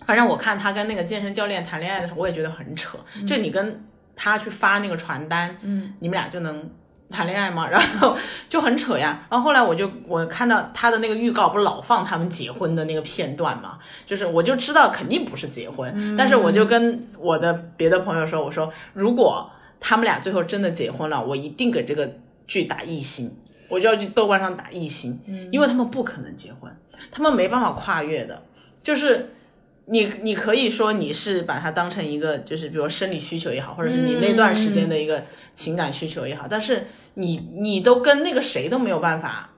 [0.04, 2.98] 反正我看他跟那个健身教练谈恋爱的时候，我也觉得很扯。
[3.26, 3.82] 就你跟
[4.16, 6.70] 他去发那个传单，嗯，你们俩就能
[7.10, 7.66] 谈恋爱吗？
[7.70, 8.16] 然后
[8.48, 9.26] 就很扯呀。
[9.30, 19.50] 然后后来我就我看到他的那个预告，不是老放他们结婚的那个片段嘛，就是我就知道肯定不是结婚，但是我就跟我的别的朋友说，我说如果
[19.80, 22.10] 他们俩最后真的结婚了，我一定给这个
[22.46, 23.36] 剧打一星。
[23.68, 25.18] 我就要去豆瓣上打一星，
[25.50, 26.70] 因为他们不可能结婚，
[27.10, 28.42] 他们没办法跨越的，
[28.82, 29.32] 就是
[29.87, 39.49] 你你可以说你是把它当成一个就是比如生理需求也好，或者是你那段时间的一个情感需求也好，但是你你都跟那个谁都没有办法。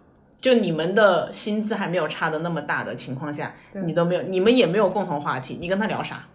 [0.41, 3.55] 就你们的薪资还没有差的那么大的情况下，
[3.87, 6.27] 你都没有，你们也没有共同话题，你跟他聊啥？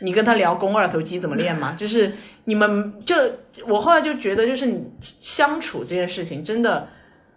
[0.00, 1.74] 你跟他聊肱二头肌怎么练吗？
[1.78, 2.12] 就是
[2.46, 3.14] 你们就
[3.68, 6.88] 我后来就觉得，就是你相处这件事情，真的，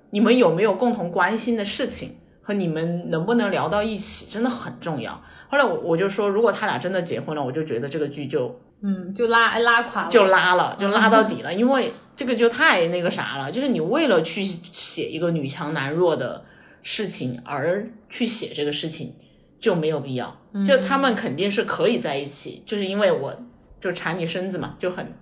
[0.09, 5.21] 你们有没有共同关心的事情和你们能不能聊到一起，真的很重要。
[5.55, 16.43] 后来我我就说，如果他俩真的结婚了，我就觉得这个剧就嗯，就拉拉垮了，就拉了，就拉到 底了，因为这个就太那个啥了，就是你为了去写一个女强男弱的
[16.83, 19.13] 事情而去写这个事情
[19.59, 20.37] 就没有必要。
[20.65, 23.33] 就他们肯定是可以在一起，就是因为我
[23.79, 25.13] 就缠你身子嘛，就很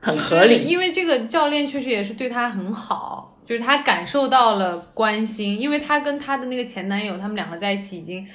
[0.00, 0.64] 很合理。
[0.64, 8.26] 因为这个教练确实也是对他很好，就是她感受到了关心，因为她跟她的那个前男友，他们两个在一起已经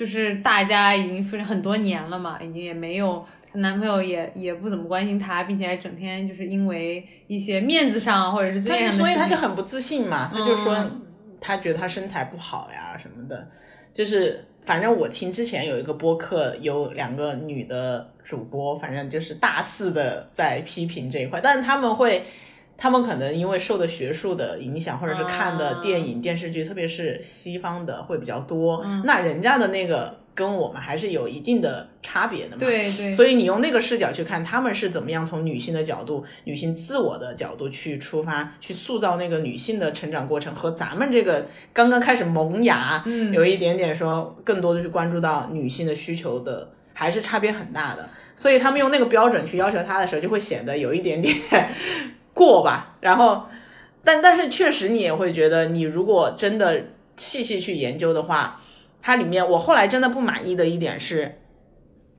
[0.00, 3.22] 就是大家已经分很多年了嘛，已经也没有。
[3.52, 11.02] 她男朋友也也不怎么关心她，并且还整天就是因为一些面子上或者是尊严上的所以她就很不自信嘛，她就说嗯
[11.38, 13.46] 他觉得她身材不好呀什么的，
[13.92, 22.24] 就是反正我听之前有一个播客，有两个女的主播，反正就是大肆的在批评这一块，但是他们会。
[22.80, 28.82] 他们可能因为受的学术的影响，或者是看的电影、电视剧，特别是西方的会比较多。
[29.04, 32.56] 那人家的那个跟我们还是有一定的差别的嘛。
[32.58, 48.08] 对对，所以你用那个视角去看，他们是怎么样从女性的角度、女性自我的角度去出发，去塑造那个女性的成长过程，和咱们这个刚刚开始萌芽，嗯有一点点说更多的去关注到女性的需求的，还是差别很大的。
[48.36, 51.36] 所以他们用那个标准去要求她的时候，就会显得有一点点
[52.34, 52.96] 过吧。
[53.00, 53.46] 然后，
[54.04, 56.82] 但但是确实你也会觉得，你如果真的
[57.16, 58.60] 细细去研究的话，
[59.02, 61.36] 它里面我后来真的不满意的一点是。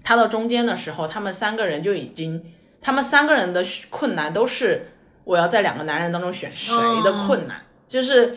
[0.04, 2.44] 他到中间的时候，他们三个人就已经，
[2.82, 4.94] 他们三个人的困难都是
[5.24, 8.36] 我要在两个男人当中选谁的困难，就是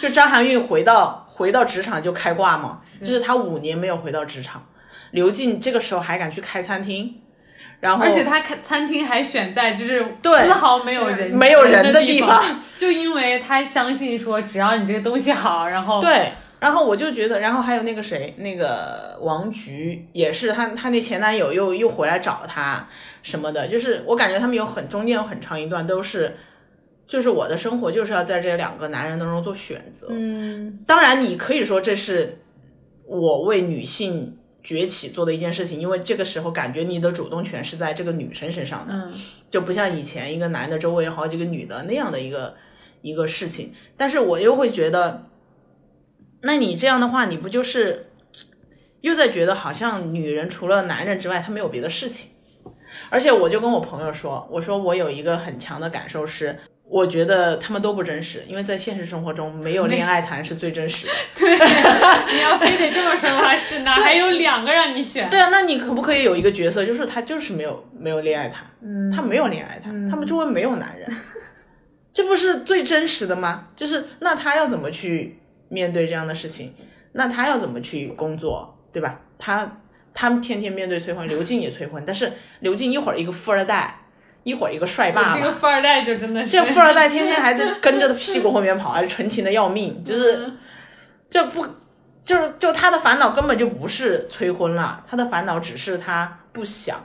[0.00, 4.66] 就张含韵回到回到职场就开挂嘛，就是她五年没有回到职场，
[5.12, 7.20] 刘静这个时候还敢去开餐厅，
[7.84, 12.42] 然后而且他开餐厅还选在就是对丝毫没有人没有人的地地方，
[12.78, 16.32] 就因为他相信说只要你这个东西好，然后对。
[16.60, 22.88] 然后我就觉得，然后还有那个谁，那个王菊也是，她她那前男友又又回来找她
[23.22, 26.34] 什么的，就是我感觉他们有很中间有很长一段都是
[27.06, 30.06] 就是我的生活就是要在这两个男人当中做选择。
[30.10, 32.38] 嗯当然，你可以说这是
[33.06, 39.12] 我为女性崛起做的一件事情，因为这个时候感觉你的主动权是在这个女生身上的，嗯
[39.50, 42.56] 就不像以前一个男的周围有好几个女的那样的一个
[43.02, 43.74] 一个事情。
[43.96, 45.26] 但是我又会觉得，
[46.40, 48.10] 那你这样的话，你不就是
[49.02, 52.30] 又在觉得好像女人除了男人之外，她没有别的事情？
[53.10, 56.58] 而且我就跟我朋友说，我说我有一个很强的感受是。
[56.86, 61.12] 我觉得他们都不真实，因为在现实生活中，没有恋爱谈是最真实的。
[61.34, 65.28] 对你要非得这么说的话， 是哪还有两个让你选？
[65.30, 71.10] 对啊，那你可不可以有一个角色，就是他就是没有没有恋爱谈，嗯他没有恋爱谈，他们周围没有男人，
[72.12, 73.68] 这不是最真实的吗？
[73.74, 76.74] 就是那他要怎么去面对这样的事情？
[77.12, 79.20] 那他要怎么去工作，对吧？
[79.38, 79.80] 他
[80.12, 82.30] 他们天天面对催婚，刘静也催婚，但是
[82.60, 84.03] 刘静一会儿一个富二代，
[84.44, 90.56] 一会儿一个帅爸爸，这个富二代就真的是这富二代天天还在跟着他屁股后面跑，还是纯情的要命， 就是嗯
[91.28, 91.66] 这不
[92.22, 97.02] 就是就他的烦恼根本就不是催婚了，他的烦恼只是他不想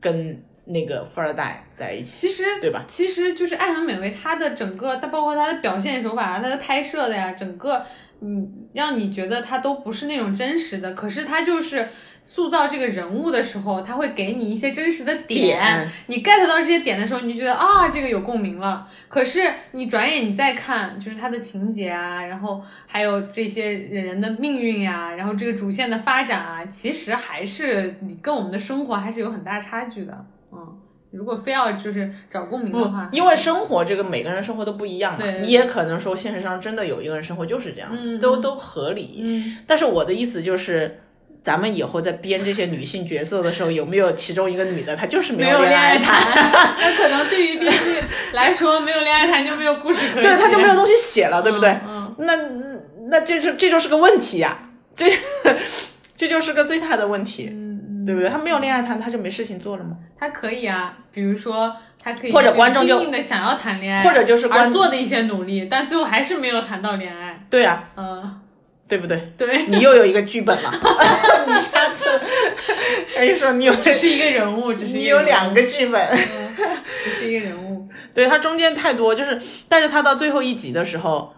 [0.00, 2.84] 跟那个富二代在一起，其实对吧？
[2.86, 7.84] 其实就是《爱很美味》，它的整个，它包括它的表现手法啊，它的拍摄的呀，整个，
[8.20, 10.92] 嗯，让你觉得它都不是那种真实的。
[10.92, 11.88] 可是它就是
[12.28, 18.86] 塑造这个人物的时候，他会给你一些真实的点，点你 get 到这些点的时候，你就觉得啊，这个有共鸣了。
[19.08, 19.40] 可是
[19.72, 30.26] 你转眼你再看，就是他的情节啊，然后还有这些人的命运呀、然后这个主线的发展啊，其实还是你跟我们的生活还是有很大差距的。
[30.52, 30.76] 嗯，
[31.12, 39.20] 如果非要就是找共鸣的话，因为生活这个每个人生活都不一样嘛，你也可能说现实上真的有一个人生活就是这样，嗯都都合理。
[39.22, 41.00] 嗯，但是我的意思就是。
[41.46, 51.70] 咱们以后在编这些女性角色的时候，有没有其中一个女的她就是没没有恋恋爱谈，谈， 那可能对于编剧来说，没有恋爱谈就没有故事可以对，写她就没有东西写了，对不对？
[51.86, 52.32] 嗯，那
[53.12, 54.58] 那这就这就是个问题呀、
[54.96, 55.08] 这
[56.16, 58.28] 这就是个最大的问题，嗯对不对？
[58.28, 59.90] 他没有恋爱谈，他就没事情做了吗？
[60.18, 61.72] 他可以啊，比如说
[62.02, 67.46] 他可以或者观众就拼命的想要谈恋爱，或者就是观而做的一些努力，但最后还是没有谈到恋爱。
[67.48, 68.40] 对呀、嗯，
[68.88, 69.32] 对不对？
[69.36, 70.70] 对，你又有一个剧本了，
[71.48, 72.06] 你下次
[73.16, 77.88] 可 以说你有只是一个人物，只是你有两个，个剧本，只是一个人物。
[78.14, 81.34] 对他中间太多，就是，但是他到最后一集的时候，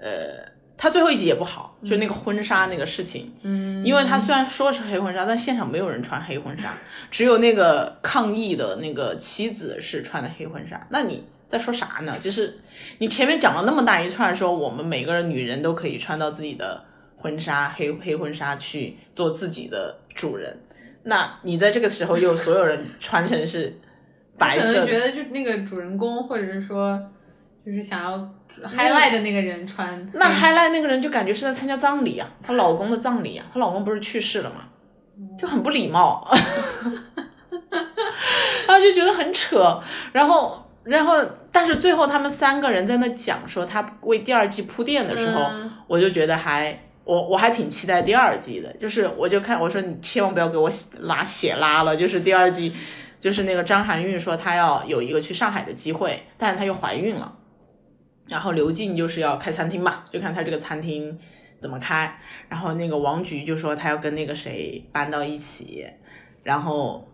[0.00, 6.72] 呃，他最后一集也不好，就那个婚纱那个事情，嗯，因为他虽然说是黑婚纱，但现场没有人穿黑婚纱，
[7.10, 10.86] 只有那个抗议的那个妻子是穿的黑婚纱。
[10.90, 12.12] 那你在说啥呢？
[12.20, 12.58] 就是
[12.98, 16.84] 你前面讲了那么大一串，说我们每个人女人都可以穿到自己的
[17.16, 20.58] 婚纱黑黑婚纱去做自己的主人，
[21.04, 23.78] 那你在这个时候又所有人穿成是
[24.36, 27.00] 白色可，能觉得就那个主人公，或者是说，
[27.64, 28.18] 就是想要
[28.64, 34.64] highlight 的那个人穿，那 highlight 那个人就感觉是在参加葬礼啊，她老公的葬礼啊，她老公不是去世了吗？
[35.38, 36.28] 就很不礼貌，
[38.66, 39.80] 然后就觉得很扯，
[40.12, 40.60] 然后。
[40.84, 48.70] 然后，但是最后他们三个人在那讲说他为第二季铺垫的时候，嗯我就觉得还我我还挺期待第二季的。
[48.74, 50.70] 就是我就看我说你千万不要给我
[51.00, 52.74] 拉血拉了，就是第二季，
[53.18, 57.34] 就是那个张含韵说她要有一个去上海的机会，但是她又怀孕了，
[58.26, 61.18] 然后刘静就是要开餐厅嘛，就看她这个餐厅
[61.60, 62.18] 怎么开。
[62.50, 65.86] 然后那个王菊就说她要跟那个谁搬到一起，
[66.42, 67.08] 然后。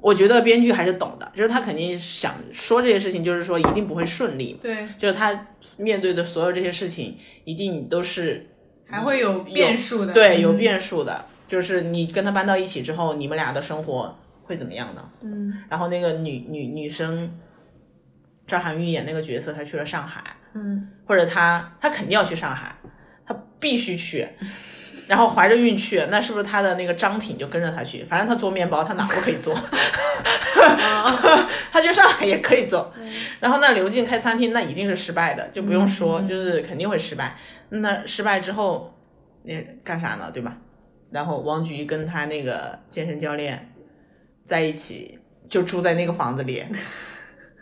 [0.00, 8.46] 我觉得编剧还是懂的，就是他肯定想说这些事情，就是说一定不会顺利，对，就是他面对的所有这些事情，一定都是
[8.86, 11.26] 还会有变数的，对有嗯变数的。
[11.48, 15.08] 就是你跟他搬到一起之后，你们俩的生活会怎么样呢？
[15.22, 15.54] 嗯。
[15.70, 17.38] 然后那个女女女生
[18.46, 22.76] 张含韵演那个角色，她去了上海，嗯，或者她她肯定要去上海，
[23.26, 24.28] 她必须去。
[25.08, 28.04] 然后怀着孕去，那是不是他的那个张挺就跟着他去？
[28.04, 29.54] 反正他做面包，他哪都可以做。
[31.72, 32.92] 他去上海也可以做。
[33.40, 37.36] 然后那刘静开餐厅，那一定是失败的，就不用说，就是肯定会失败。
[37.70, 38.94] 那失败之后，
[39.44, 40.30] 那干啥呢？
[40.32, 40.56] 对吧？
[41.10, 43.72] 然后王菊跟他那个健身教练
[44.44, 46.64] 在一起，就住在那个房子里。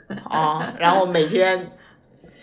[0.30, 1.72] 哦、然后每天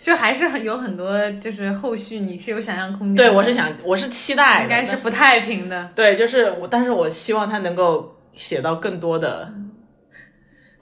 [0.04, 3.22] 就还是很有很多，就是后续你是有想象空间的。
[3.24, 9.50] 对我是想，我是期待，应该是不太平的，对，就是我，但是我希望他能够写到更多的，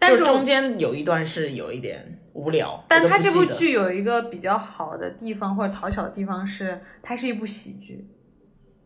[0.01, 8.05] 但就是中间有一段是有一点无聊，但我都不记得它这部剧有一个比较好的地方或者讨巧的地方是，它是一部喜剧，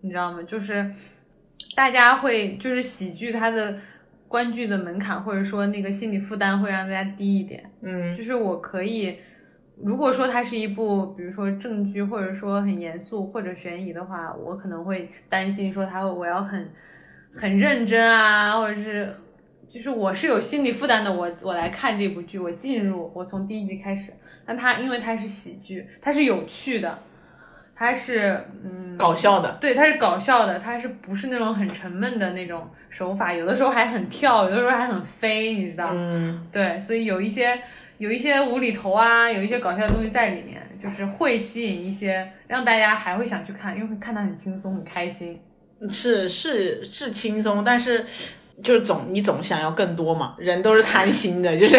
[0.02, 0.42] 你知道吗？
[0.42, 0.92] 就是
[1.74, 3.78] 大家会就是喜剧它的
[4.28, 7.64] 观剧的门槛或者说那个心理负担会让大家低一点。
[7.80, 9.16] 嗯就是我可以
[9.82, 16.70] 如果说它是一部，比如说正剧，或者说很严肃或者悬疑的话，我可能会担心说它我要很
[17.34, 19.14] 很认真啊，或者是
[19.68, 24.12] 就是我是有心理负担的，我我来看这部剧，我进入我从第一集开始，
[24.46, 26.98] 但它因为它是喜剧，它是有趣的，
[27.74, 33.34] 它是嗯搞笑的，对，它是搞笑的，它是不是那种很沉闷的那种手法？
[33.34, 35.90] 有的时候还很跳，有的时候还很飞，你知道？
[35.92, 37.60] 嗯，对，所以有一些
[37.98, 45.40] 有一些无厘头啊，有一些搞笑的东西在里面，就是会吸引一些让大家还会想去看，因为会看得很轻松、很开心。
[45.92, 48.04] 是是是轻松，但是
[48.62, 51.76] 就是总你总想要更多嘛，人都是贪心的， 就是，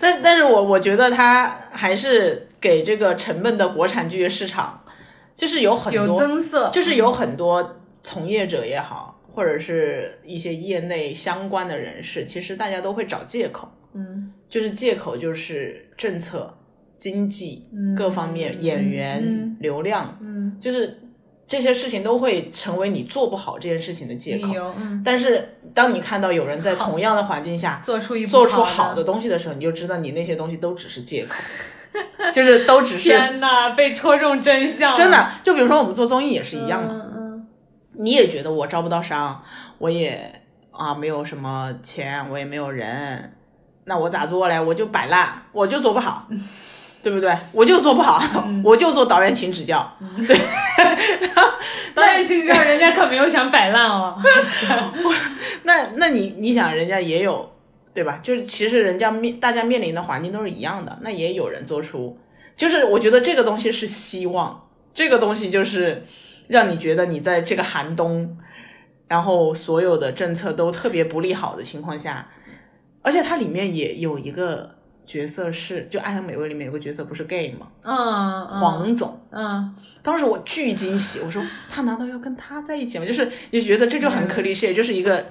[0.00, 4.82] 但但是我我觉得他还是给这个沉闷的国产剧市场，
[5.36, 13.81] 就是有很有多，增色，就是有很多从业者也好，或者是一些业内相关的人士，其实大家都会找借口，嗯
[14.52, 16.52] 就是借口就是政策、
[16.98, 21.00] 经济嗯各方面、演员、嗯流量，嗯，就是
[21.46, 31.34] 这些事情都会成为你做不好这件事情的借口嗯，但是当你看到有人在同样的环境下做出一做出好好的东西的时候，你就知道你那些东西都只是借口，
[32.34, 35.30] 就是都只是 天呐，被戳中真相，真的。
[35.42, 37.46] 就比如说我们做综艺也是一样的，嗯嗯
[37.94, 39.42] 你也觉得我招不到商，
[39.78, 40.40] 我也
[40.70, 43.32] 啊没有什么钱，我也没有人，
[43.84, 44.60] 那我咋做嘞？
[44.60, 46.28] 我就摆烂，我就做不好。
[47.02, 47.36] 对不对？
[47.50, 49.92] 我就做不好，嗯我就做导演请指教。
[50.24, 50.36] 对
[51.96, 54.16] 导演请指教人家可没有想摆烂哦，
[55.64, 57.50] 那那你你想，人家也有
[57.92, 58.20] 对吧？
[58.22, 62.16] 就是其实人家面大家面临的环境都是一样的，那也有人做出，
[62.54, 66.06] 就是我觉得这个东西是希望，这个东西就是
[66.46, 68.38] 让你觉得你在这个寒冬，
[69.08, 72.28] 然后所有的政策都特别不利好的情况下，
[73.02, 74.70] 而且它里面也有一个
[75.04, 77.66] 角色是，就《爱很美味》里面有个角色不是 gay 吗？
[77.82, 79.20] 嗯嗯黄总。
[79.30, 83.04] 嗯当时我巨惊喜，我说他难道要跟他在一起吗？
[83.04, 85.26] 就是就觉得这就很 cliche，、就是一个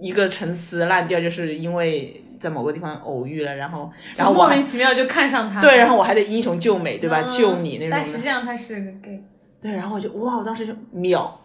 [0.00, 7.22] 一个陈词滥调，就是因为在某个地方偶遇了，然后然后莫名其妙就看上他，对，然后我还得英雄救美，对吧？
[7.22, 9.22] 嗯救你那种但实际，上他是个 gay，
[9.60, 11.40] 对，然后我就哇，我当时就秒，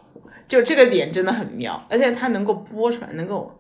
[0.48, 3.52] 就这个点真的很妙，而且他能够播出来，能够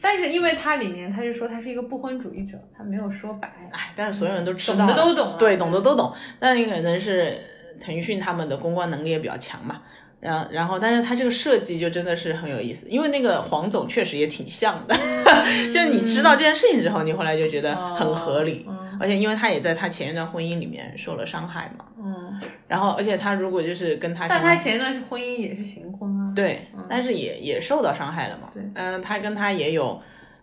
[0.00, 6.12] 但是因为他里面他就说他是一个不婚主义者，他没有说白，哎，但是所有人都知道懂道，的都懂啊对，懂的都懂。
[6.40, 7.38] 那你可能是
[7.80, 9.82] 腾讯他们的公关能力也比较强嘛，
[10.20, 14.94] 然后然后，但是他这个设计就真的是很有意思，因为那个黄总确实也挺像的，
[15.72, 22.38] 就你知道这件事情之后，你后来就觉得很合理，嗯而且因为他也在他前一段婚姻里面受了伤害嘛，嗯，
[22.68, 28.50] 然后而且他如果就是跟他但他前一段是婚姻也是行婚啊，对，但是也也受到伤害了嘛。
[28.52, 28.62] 对。
[28.74, 29.98] 嗯，他跟他也有，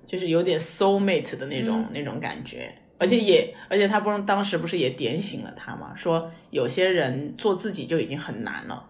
[0.08, 1.88] 就是有点 soul mate 的那种、嗯。
[1.93, 8.89] 那种感觉，而且也，而且他不是当时不是也点醒了他嘛，说有些人做自己就已经很难了，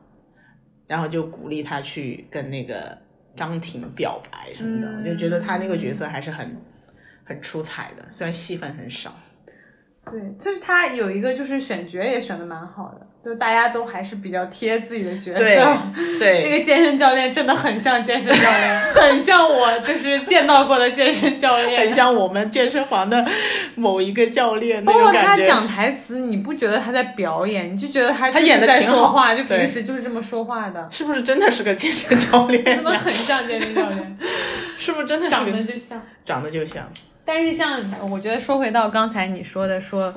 [0.87, 2.97] 然后就鼓励他去跟那个
[3.35, 5.03] 张庭表白什么的，嗯。
[5.03, 6.55] 我就觉得他那个角色还是很
[7.25, 9.13] 很出彩的，虽然戏份很少。
[10.11, 15.39] 对，就是他有一个就是选角也选的蛮好的，就大家都还是比较贴自己的角色。
[16.19, 23.25] 对 那，个健身教练真的很像健身教练，很像我就是见到过的健身教练，很像我们健身房的
[23.75, 25.11] 某一个教练包括。
[25.11, 32.91] 他讲台词，你不觉得他在表演，你就觉得他他演的在说话，就平时就是这么说话的，是不是真的是个健身教 练真的？
[32.91, 34.17] 很像健身教练，
[34.77, 36.01] 是不是真的是长得就像。
[36.23, 36.87] 长得就像？
[37.27, 40.13] 但是像我觉得说回到刚才你说的说，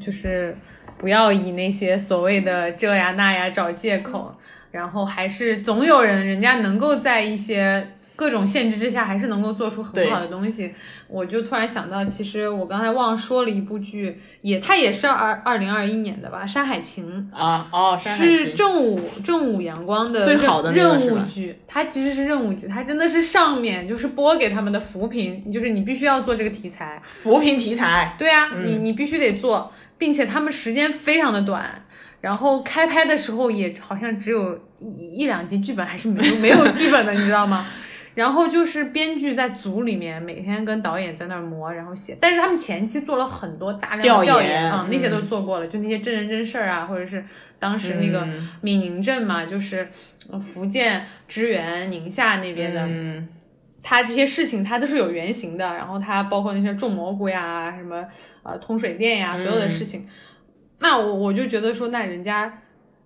[0.00, 0.56] 就是
[0.96, 4.34] 不要以那些所谓的这呀那呀找借口，
[4.70, 7.86] 然后还是总有人人家能够在一些
[8.20, 10.74] 各种限制之下，还是能够做出很好的东西。
[11.08, 17.30] 我就突然想到，其实我刚才忘说了一部剧，也它也是二二零二一年的吧，《山海情》。
[17.34, 27.00] 啊哦，山海是情正午正午阳光的最好的任务剧，它其实是任务剧，它真的是上面就是播给他们的扶贫，就是你必须要做这个题材。
[27.06, 31.86] 扶贫题材，对啊，嗯你你必须得做，并且他们时间非常的短，
[32.20, 37.66] 然后开拍的时候也好像只有一一两集剧本，还是没有没有剧本的，你知道吗？
[38.14, 42.16] 然后就是编剧在组里面每天跟导演在那儿磨，然后写。
[42.20, 47.24] 但是他们前期做了很多大量的调调研啊、那些嗯都做过了，就那些真人真事儿啊，或者是
[47.58, 49.88] 当时那个嗯闽宁镇嘛，就是
[50.30, 53.28] 呃福建支援宁夏那边的，嗯，
[53.82, 58.04] 它这些事情他都是有原型的，然后他包括那些种蘑菇呀、什么
[58.42, 60.08] 呃通水电呀，所有的事情。
[60.80, 62.50] 那我我就觉得说，那人家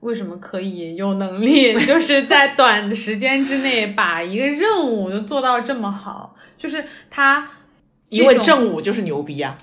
[0.04, 6.36] 为什么可以有能力， 就是在短的时间之内把一个任务就做到这么好？
[6.58, 7.50] 就是他
[8.10, 9.56] 因为正午就是牛逼啊，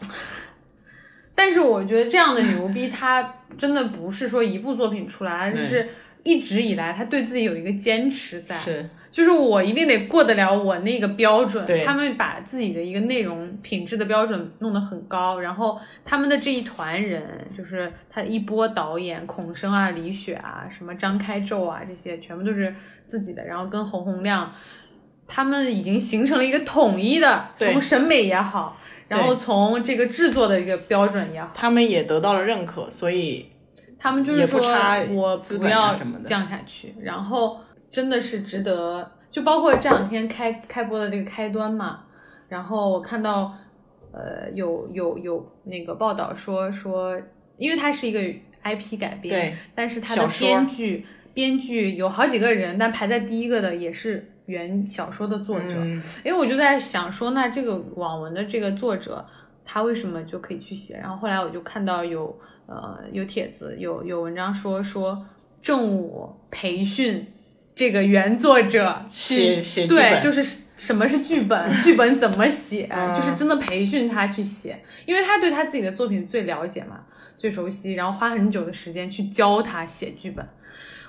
[1.35, 5.87] 但是我觉得这样的牛逼，他真的不是说一部作品出来，而是
[6.23, 8.57] 一直以来他对自己有一个坚持在。
[8.57, 11.65] 是，就是我一定得过得了我那个标准。
[11.85, 22.73] 他们把自己的一个内容品质的标准弄得很高，然后他们的这一团人，就是他一波导演孔生啊、李雪啊、什么张开宙啊，这些全部都是
[23.07, 24.51] 自己的，然后跟洪洪亮。
[25.33, 33.45] 他们已经形成了一个统一的，从审美也好，然后从这个制作的一个标准也好，他们也得到了认可，所以
[33.97, 34.59] 他们就是说
[35.13, 35.95] 我不要
[36.25, 42.05] 降下去，然后真的是值得，就包括这两天开开播的这个开端嘛，
[42.47, 43.53] 然后我看到
[44.11, 47.19] 呃有有有那个报道说说，
[47.57, 48.19] 因为它是一个
[48.63, 59.25] IP 改编，对，但是它的编剧编剧有好几个人，但排在第一个的也是原小说的作者，嗯因为我就在想说，那这个网文的这个作者，
[59.65, 60.97] 他为什么就可以去写？
[60.97, 62.37] 然后后来我就看到有
[62.67, 65.25] 呃有帖子有有文章说说
[65.61, 67.25] 正午培训
[67.75, 77.01] 这个原作者去写写对，就是什么是剧本， 剧本怎么写，嗯就是真的培训他去写，因为他对他自己的作品最了解嘛，
[77.37, 80.45] 最熟悉，然后花很久的时间去教他写剧本，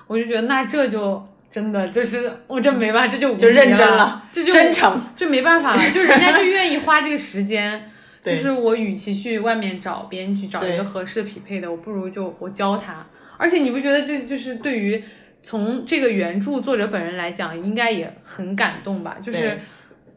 [0.07, 1.27] 我就觉得那这就。
[1.53, 7.91] 真的就是我这没办法，这就就认真了了，这就真诚，这没办法了， 就人家就愿意花这个时间。
[8.25, 13.05] 就是我与其去外面找编剧，找一个合适的匹配的，我不如就我教他。
[13.37, 15.03] 而且你不觉得这就是对于
[15.43, 19.17] 从这个原著作者本人来讲，应该也很感动吧？
[19.23, 19.59] 就是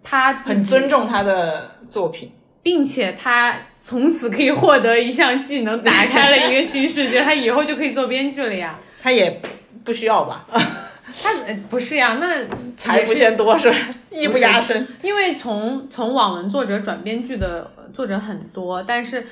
[0.02, 2.32] 他很尊，重他的作品。
[2.62, 8.76] 并且他从此可以获得一项技能，打开了一个新世界， 他以后就可以做编剧了呀。
[9.00, 9.40] 他也
[9.84, 10.44] 不需要吧？
[10.50, 12.44] 他呃不是呀，那
[12.76, 13.76] 财不嫌多是吧？
[14.10, 14.84] 艺不压身。
[15.02, 19.24] 因为从从网文作者转编剧的作者很多，但是，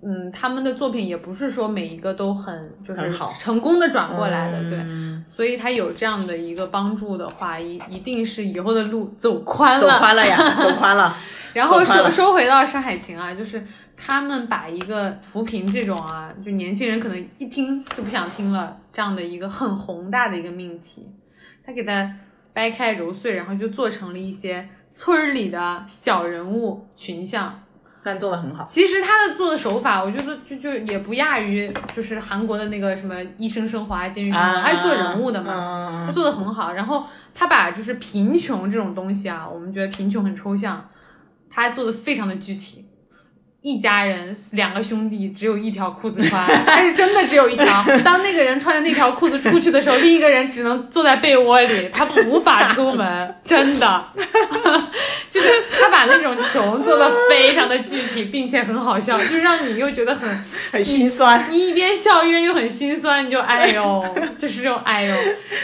[0.00, 9.80] 嗯，他们的作品也不是说每一个都很就是好成功的转过来的，对，嗯所以他有这样的一个帮助的话，一一定是以后的路走宽了。
[9.80, 11.16] 走宽了呀， 走宽了。
[11.54, 13.64] 然后说说回到《山海情》啊，就是
[13.96, 21.06] 他们把一个扶贫这种啊，就年轻人可能一听就不想听了这样的一个很宏大的一个命题，
[21.64, 22.14] 他给它
[22.52, 27.62] 掰开揉碎，然后就做成了一些村儿里的小人物群像。
[28.08, 28.64] 但做的很好。
[28.64, 35.52] 其实他的做的手法，我觉得就就也不亚于就是韩国的那个什么《医生生活》啊，《监狱生活》啊，他是做人物的嘛。
[35.52, 36.72] 嘛他做的很好。
[36.72, 37.04] 然后
[37.34, 40.88] 他把就是贫穷这种东西啊，我们觉得贫穷很抽象，
[41.50, 42.87] 他做的非常的具体。
[43.60, 47.84] 一家人两个兄弟只有一条裤子穿，但是真的只有一条。
[48.04, 54.04] 当那个人穿着那条裤子出去的时候，另一个人只能坐在被窝里， 他无法出门，真的。
[55.28, 55.48] 就是
[55.78, 61.44] 他把那种穷做的非常的具体，并且很好笑，就是让你又觉得很很心酸。
[61.50, 64.04] 你一边笑一边又很心酸，你就哎呦，
[64.38, 65.14] 就是这种哎呦，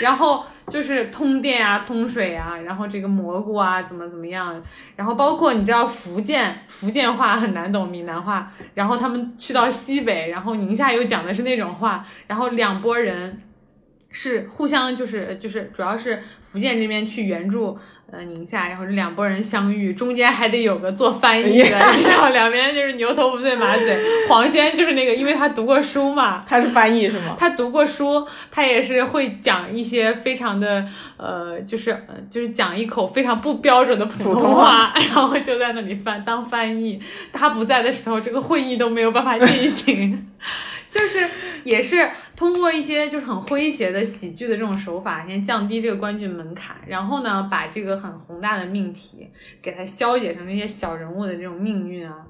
[0.00, 4.62] 然后就是通电啊、通水啊，然后这个蘑菇啊怎么怎么样，
[4.96, 13.42] 然后包括你知道福建福建话很难懂，闽南话，然后他们去到西北，然后宁夏又讲的是那种话，然后两拨人
[14.10, 17.78] 是互相就是就是主要是福建这边去援助。
[18.12, 23.98] 呃，宁夏，然后这两拨人相遇，中间还得有个做翻译的，然后两边就是牛头不对马嘴。
[24.28, 27.34] 黄轩就是那个，因为他读过书嘛， 他是翻译是吗？
[27.38, 30.86] 他读过书，他也是会讲一些非常的
[31.16, 37.00] 呃，就是呃，就是讲一口非常不标准的普通话，然后就在那里翻当翻译。
[37.32, 40.28] 他不在的时候，这个会议都没有办法进行，
[40.94, 41.28] 就是
[41.64, 49.28] 也是通过一些就是很诙谐的喜剧的这种手法，先降低这个观剧门槛，然后呢，把这个很宏大的命题
[49.60, 52.24] 给它消解成那些小人物的这种命运啊。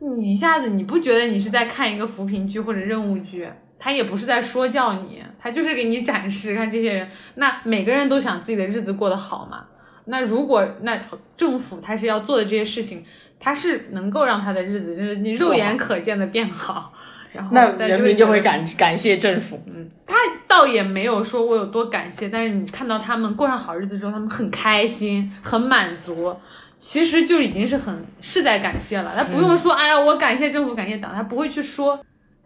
[0.00, 3.46] 你一下子你不觉得你是在看一个扶贫剧或者任务剧？
[3.78, 9.66] 他也不是在说教你，他就是给你展示，看这些人，那每个人都想自己的日子过得好嘛。
[10.06, 10.98] 那如果那
[11.36, 13.04] 政府他是要做的这些事情，
[13.38, 16.92] 他是能够让他的日子就是你肉眼可见的变好，
[17.32, 19.62] 然后那人民就会感感谢政府。
[19.66, 20.14] 嗯他
[20.46, 26.34] 倒也没有说我有多感谢，但是你看到他们过上好日子之后，他们很开心、很满足，
[26.80, 29.12] 其实就已经是很是在感谢了。
[29.14, 32.00] 他不用说，哎呀，我感谢政府、感谢党，他不会去说。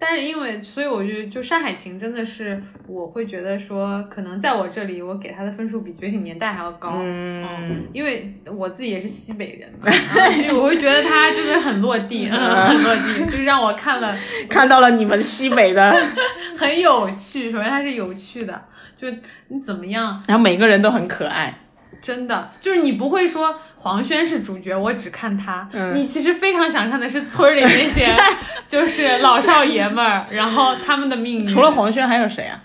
[0.05, 6.95] 但是因为，所以我就就《山海情》真的是，我会觉得说，可能在我这里，我给他的分数比《觉醒年代》还要高。
[6.97, 14.13] 嗯，因为我自己也是西北人嘛，所以我会觉得他真的很落地，嗯，很落地，就是让我看了
[14.51, 15.95] 看到了你们西北的，
[16.59, 17.49] 很有趣。
[17.49, 18.61] 首先它是有趣的，
[19.01, 19.07] 就
[19.47, 21.61] 你怎么样，然后每个人都很可爱。
[22.03, 25.69] 真的就是你不会说黄轩是主角，我只看他。
[25.73, 28.17] 嗯你其实非常想看的是村儿里那些，
[28.67, 31.47] 就是老少爷们儿，然后他们的命运。
[31.47, 32.63] 除了黄轩还有谁啊？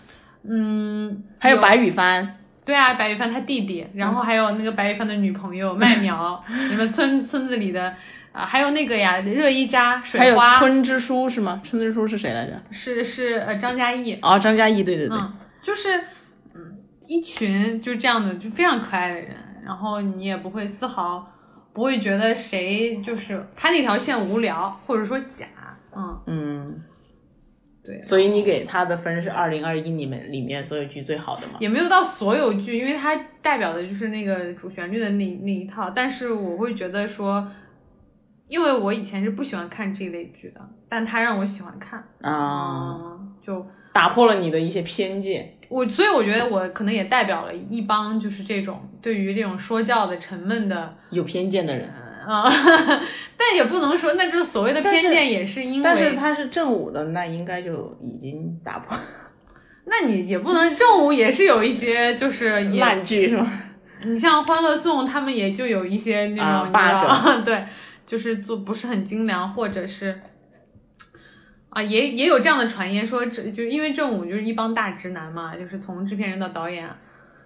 [0.50, 7.94] 嗯，还有白羽帆，对啊，白羽帆他弟弟，然后还有那个白羽帆的女朋友麦苗，你们村村子里的
[8.32, 11.60] 啊、还有那个呀，热依扎、水还有花，村支书是吗？
[11.64, 12.62] 村支书是谁来着？
[12.72, 15.98] 是是呃张嘉译，哦，张嘉译，对对对，嗯，就是
[16.54, 19.36] 嗯一群就这样的就非常可爱的人，
[19.68, 21.30] 然后你也不会丝毫
[21.74, 25.46] 不会觉得谁就是他那条线无聊或者说假，
[25.94, 26.84] 嗯，嗯，
[27.84, 31.56] 对，所以你给他的分是二零二一里面里面所有剧最好的吗？
[31.60, 35.90] 也没有到所有剧，因为它代表的就是那个主旋律的那那一套。
[35.90, 37.46] 但是我会觉得说，
[38.48, 45.54] 因为我以前是不喜欢看这类剧的，但他让我喜欢看，啊，嗯，就打破了你的一些偏见。
[45.70, 51.90] 我所以我觉得我可能也代表了一帮就是这种对于这种说教的沉闷的，有偏见的人，
[52.26, 52.50] 啊、
[53.36, 58.98] 但也不能说，那就是所谓的偏见，也是因为，但是他是正午的，那应该就已经打破
[59.90, 63.52] 那你也不能正午也是有一些就是 烂剧是吗？
[64.06, 67.66] 你像《欢乐颂》，他们也就有一些那种、啊 对，
[68.08, 70.20] 就是做不是很精良，或者是
[71.70, 76.90] 啊，也也有这样的传言说，这就因为正午就是一帮大直男嘛，就是从制片人到导演，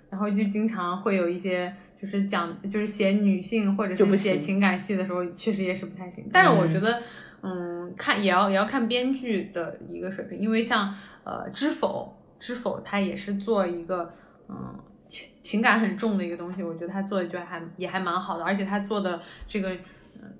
[0.10, 6.30] 然后就经常会有一些就是讲就是写女性或者是写情感戏的时候，确实也是不太行。
[6.32, 7.02] 但是我觉得，
[7.42, 14.14] 嗯，看也要也要看编剧的一个水平，因为像呃《知否》《知否》，它也是做一个
[14.48, 14.80] 嗯。
[15.08, 19.80] 情情感很重的一个东西，我觉得他做的就还也还蛮好的，而且他做的这个《呃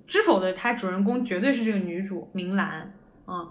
[0.06, 2.92] 知否》的他主人公绝对是这个女主明兰，
[3.26, 3.50] 嗯，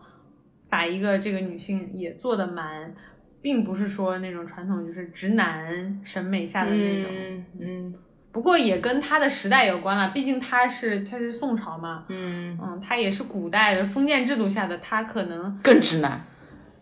[0.69, 2.93] 把一个这个女性也做的蛮，
[3.41, 7.93] 并不是说那种传统就是直男审美下的那种，嗯嗯
[8.31, 16.21] 不过也跟他的时代有关了，毕竟他是他是宋朝嘛，嗯，嗯，他也是古代的封建制度下的，他可能更直男。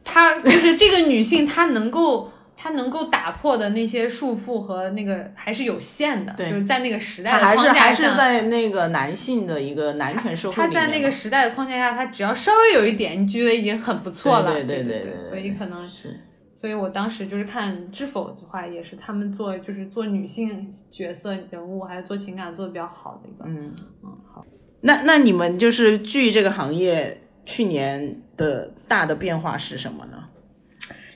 [0.02, 2.32] 她就是这个女性，她能够
[2.62, 8.18] 她能够打破的那些束缚和那个还是有限的，对就是在那个时代他还是的框架下还是下。
[8.18, 10.88] 在那个男性的一个男权社会她里面嘛。
[10.88, 14.51] 在那个时代的框架下，他只要稍微有一点，你觉得已经很不错了。
[14.51, 16.20] 对对对对对对所以可能，是
[16.60, 23.45] 所以我当时就是看《知否》的话，也是他们做就是做女性角色人物，还是做情感做的比较好的一个。
[23.47, 23.74] 嗯。
[24.03, 24.45] 嗯，好。
[24.82, 30.26] 那那你们就是剧这个行业去年的大的变化是什么呢？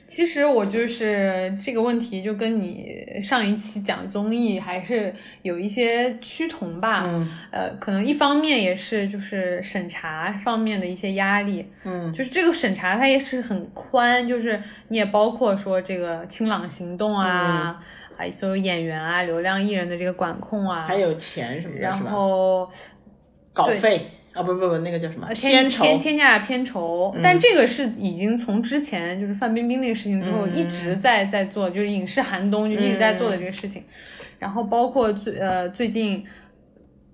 [0.06, 7.04] 其实我就是这个问题，就跟你上一期讲综艺还是有一些趋同吧。
[7.06, 17.80] 嗯呃，可能一方面也是就是审查方面的一些压力，嗯就是这个审查它也是很宽，就是你也包括说这个清朗行动啊，
[18.16, 21.98] 还有所有演员啊、流量艺人的这个管控啊，还有钱什么的，然？
[21.98, 22.70] 后
[23.52, 24.00] 稿费
[24.34, 25.26] 啊，不不不，那个叫什么？
[25.28, 25.84] 呃天片酬。
[25.84, 33.82] 天天价片酬，但这个是已经从之前就是范冰冰那个事情之后嗯一直在在做，就是影视寒冬就一直在做的这个事情，
[34.38, 36.26] 然后包括最呃最近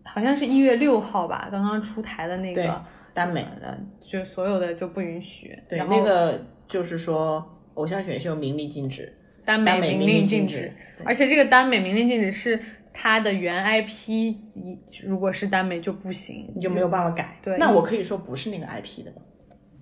[0.02, 7.44] 好像是一月六号吧，刚刚出台的那个耽美，呃，就所有的就不允许，对，然后那个就是说
[7.74, 9.14] 偶像选秀明令禁止。
[9.42, 10.70] 耽耽美明令禁止，
[11.02, 12.60] 而且这个耽美明令禁止是
[12.92, 17.36] 它的原 IP，一如果是耽美就不行，你就没有办法改。
[17.42, 19.22] 对那我可以说不是那个 IP 的吗？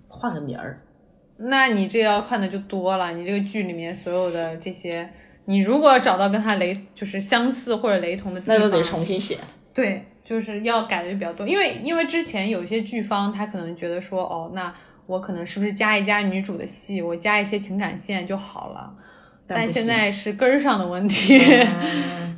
[0.07, 0.81] 换个名儿。
[1.37, 5.09] 那你这要看的就多了，你这个剧里面所有的这些，
[5.45, 9.37] 你如果找到跟它雷就是相似或者雷同的那都得重新写。
[9.73, 14.73] 对，就是要改的就比较多，因为因为之前有些剧方他可能觉得说，哦，那
[15.05, 18.93] 我可能是不是加一加女主的戏，我加一些情感线就好了，
[19.47, 21.39] 但现在是根儿上的问题。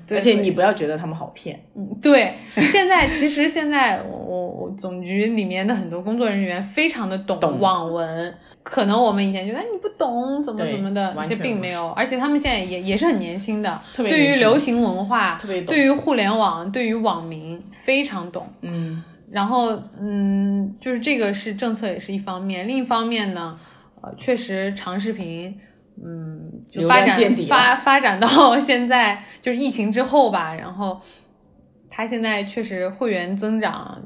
[0.10, 1.60] 而且你不要觉得他们好骗。
[2.02, 8.34] 对，现在其实现在我我我总局里面的很多工作人员非常的懂懂网文，
[8.64, 18.48] 可能我们以前觉得哎你不懂怎么怎么的，这并没有，而且他们现在也也是很年轻的，特别对于流行文化，特别懂对于互联网，对于网民非常懂。
[18.62, 23.58] 嗯，然后，嗯，就是这个是政策也是一方面，另一方面呢，
[24.02, 25.58] 呃，确实长视频，
[26.04, 28.28] 嗯，就发展发发展到
[28.60, 31.00] 现在，就是疫情之后吧，然后
[31.90, 34.02] 它现在确实会员增长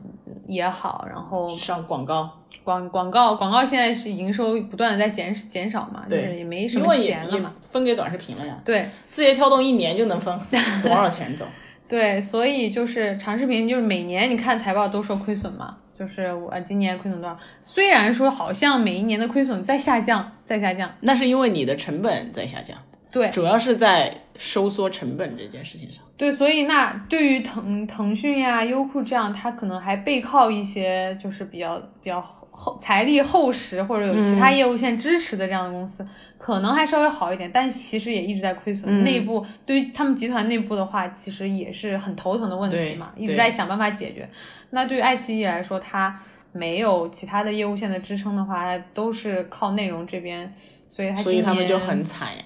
[0.48, 2.30] 也好，然后上广告，
[2.64, 8.60] 广广告广告现在是营收不断的在减减少嘛，就对是也没什么钱了嘛，分给短视频了呀。
[8.66, 10.38] 对， 字节跳动一年就能分
[10.84, 11.46] 多少钱走？
[11.88, 17.38] 对，所以就是长视频，就是每年你看财报都说亏损嘛，就是我今年亏损多少？
[17.62, 22.78] 虽然说好像每一年的亏损在下降，在下降，那是因为你的成本在下降，
[23.12, 26.04] 对主要是在收缩成本这件事情上。
[26.18, 32.22] 对，所以那对于腾腾讯呀、优酷这样，它可能还背靠一些就是比较比较
[32.56, 39.04] 厚财力厚实或者有其他业务线支持的这样的公司，可能还稍微好一点，但其实也一直在亏损。
[39.04, 44.28] 内部对于他们集团内部的话，其实也是很头疼的问题嘛，一直在想办法解决。
[44.70, 46.20] 那对于爱奇艺来说，它
[46.54, 50.54] 没有其他的业务线的支撑的话，它都是靠内容这边，
[50.90, 52.44] 所以它所以他们就很惨呀。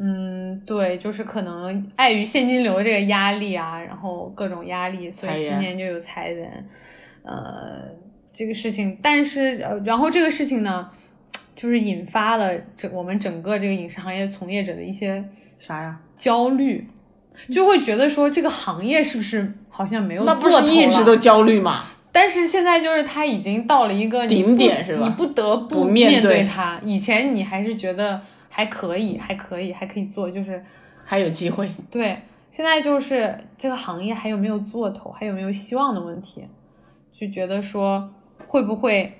[0.00, 6.68] 嗯，对，就是可能碍于现金流这个压力啊，然后各种压力，所以今年就有裁员，
[7.24, 7.82] 呃，
[8.38, 10.88] 这个事情，但是呃，然后这个事情呢，
[11.56, 15.24] 就是引发了整我们整个这个影视行业从业者的一些
[15.58, 15.98] 啥呀？
[16.16, 16.86] 焦虑，
[17.52, 21.86] 就会觉得说这个行业是不是好像没有那不做头了是一直都焦虑嘛？
[22.12, 26.80] 但是现在就是它已经到了一个顶点是吧你不得不不面对它。
[26.84, 30.64] 以前你还是觉得还可以，还可以，还可以做，就是
[31.04, 31.68] 还有机会。
[31.90, 32.18] 对。
[32.52, 36.44] 现在就是这个行业还有没有做头，还有没有希望的问题，
[37.12, 38.12] 就觉得说
[38.48, 39.12] 会不会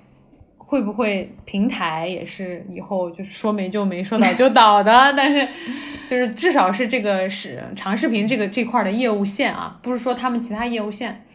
[0.57, 5.47] 会不会平台也是以后就是说没就没，说倒就倒的，但是
[6.09, 11.25] 就是至少是这个是长视频这个这块儿的业务线啊，不是说他们其他业务线。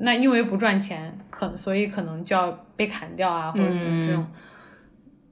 [0.00, 4.26] 那因为不赚钱，可所以可能就要被砍掉啊，或者什么这种，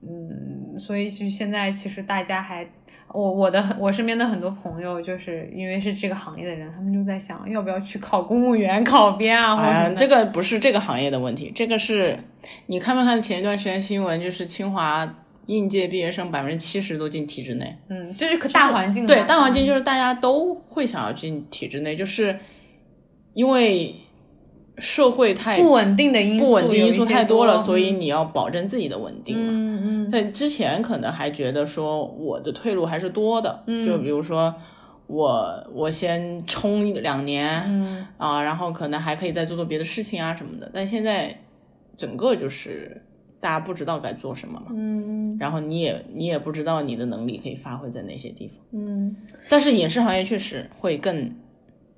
[0.02, 2.66] 嗯，所以就现在其实大家还，
[3.12, 12.18] 我我的我身边的很多朋友，就是因为是这个行业的人，他们就在想要不要去考公务员、考编啊，哎这个不是这个行业的问题，这个是
[12.66, 17.76] 你看没看前一段时间新闻，就是清华应届毕业生百分之七十都进体制内。
[17.88, 22.38] 嗯，这是个大环境嘛，对，大环境就是大家都会想要进体制内，就是
[23.32, 23.94] 因为
[24.78, 29.44] 社会太不稳定的因素，不稳定因素太多了，多所以你要保证自己的稳定嘛。
[29.52, 29.65] 嗯
[30.24, 34.54] 之前可能还觉得说我的退路还是多的，嗯就比如说
[35.06, 40.70] 我我先冲一两年、嗯啊，然后可能还可以再做做别的事情啊什么的。
[40.74, 41.36] 但现在
[41.96, 43.02] 整个就是
[43.40, 48.58] 大家不知道该做什么嘛，嗯然后你也你也不知道你的能力可以发挥在哪些地方。
[48.72, 49.14] 嗯，
[49.48, 51.32] 但是影视行业确实会更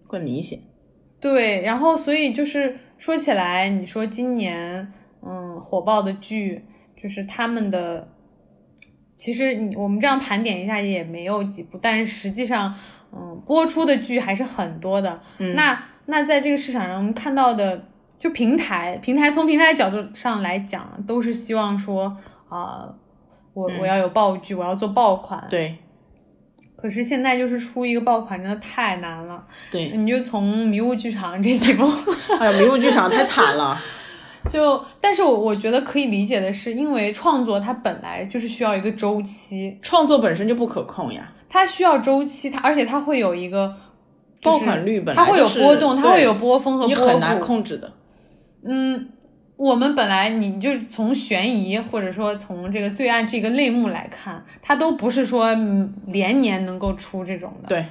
[0.06, 0.58] 更明显。
[1.20, 4.92] 对，然后所以就是说起来，你说今年
[5.22, 6.64] 嗯火爆的剧，
[7.02, 8.08] 就是他们的，
[9.16, 12.74] 其实你我们这样盘点一下也没有几部，但是实际上
[13.12, 15.20] 嗯播出的剧还是很多的。
[15.38, 17.84] 嗯那那在这个市场上，我们看到的
[18.18, 22.16] 就平台，平台从平台角度上来讲，都是希望说
[22.48, 22.88] 啊、
[23.54, 25.40] 我我要有爆剧，我要做爆款。
[25.40, 25.76] 嗯对
[26.80, 29.44] 可是现在就是出一个爆款真的太难了。
[29.68, 31.84] 对，你就从迷雾剧场这几部，
[32.38, 33.76] 哎呀，迷雾剧场太惨了。
[34.48, 43.74] 就但是我我觉得可以理解的是，因为创作它本来就是需要一个周期，创作本身就不可控呀，它需要周期，它而且它会有一个、
[44.40, 47.92] 就是爆款率本来它会有波动，它会有波峰和波谷，你很难控制的。
[48.64, 49.08] 嗯，
[49.56, 57.86] 我们本来你就从悬疑或者说从这个罪案这个类目来看，它都不是说嗯连年能够出这种的，对，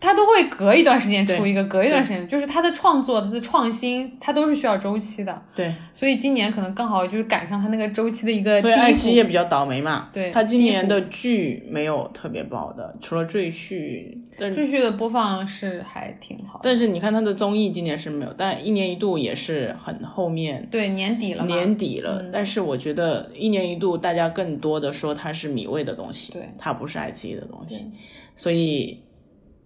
[0.00, 5.42] 它都会隔一段时间出一个，隔一段时间，就是他的创作、他的创新，他都是需要周期的。
[5.54, 9.16] 对，所以今年可能刚好就是赶上他那个周期的一个低所以爱奇艺。
[9.16, 10.08] 也比较倒霉嘛。
[10.12, 22.22] 对他今年的剧没有特别爆的，除了赘婿，但赘婿的播放是还挺好的，但是你看他的综艺今年是没有，但一年一度也是很后面对年底了嘛，年底了。
[22.22, 27.84] 嗯但是我觉得一年一度大家更多的说它是米味的东西，对它不是爱奇艺的东西，
[28.36, 29.00] 所以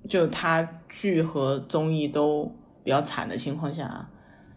[0.09, 2.45] 就他剧和综艺都
[2.83, 4.07] 比较惨的情况下，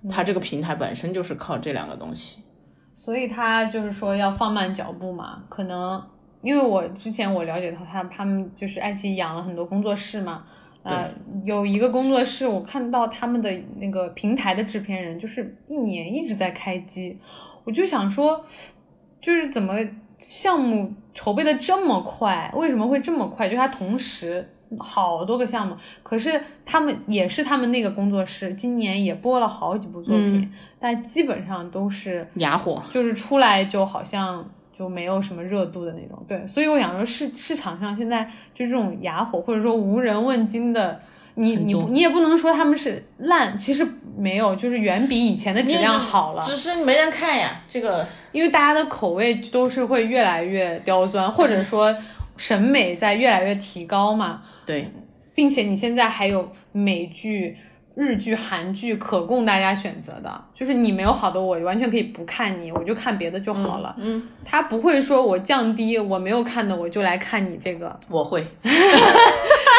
[0.10, 2.44] 他这个平台本身就是靠这两个东西。
[2.94, 6.04] 所以他就是说要放慢脚步嘛，可能
[6.42, 10.44] 因为我之前我了解到他他们就是爱奇艺养了很多工作室嘛，
[10.84, 11.10] 呃，
[11.46, 17.18] 有一个工作室我看到他们的那个平台的制片人就是一年一直在开机，
[17.64, 18.44] 我就想说，
[19.22, 19.76] 就是怎么
[20.20, 23.48] 项目筹备的这么快，为什么会这么快？
[23.48, 24.50] 就他同时。
[24.80, 34.48] 好多个项目，可是他们也是他们那个工作室，今年也播了好几部作品，嗯但基本上都是哑火，就是出来就好像
[34.78, 36.24] 就没有什么热度的那种。
[36.28, 41.00] 对，所以我想说市市场上现在就这种哑火或者说无人问津的，
[41.36, 46.44] 你你你也不能说他们是烂，其实没有，就是远比以前的质量好了。
[46.44, 47.62] 只是没人看呀。
[47.68, 51.96] 这个因为大家的口味都是会越来越刁钻，或者说
[52.36, 54.44] 审美在越来越提高嘛。
[54.68, 54.92] 对
[55.34, 57.58] 并且你现在还有美剧、
[57.96, 63.96] 日剧、韩剧可供大家选择的，就是你没有好的，我完全可以不看你，我就看别的就好了。
[63.98, 68.00] 嗯，他不会说我降低我没有看的，我就来看你这个。
[68.10, 68.46] 我会，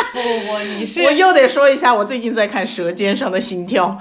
[0.13, 3.99] 不不不，你是我又得说一下，我最近在看《舌尖上的心跳》。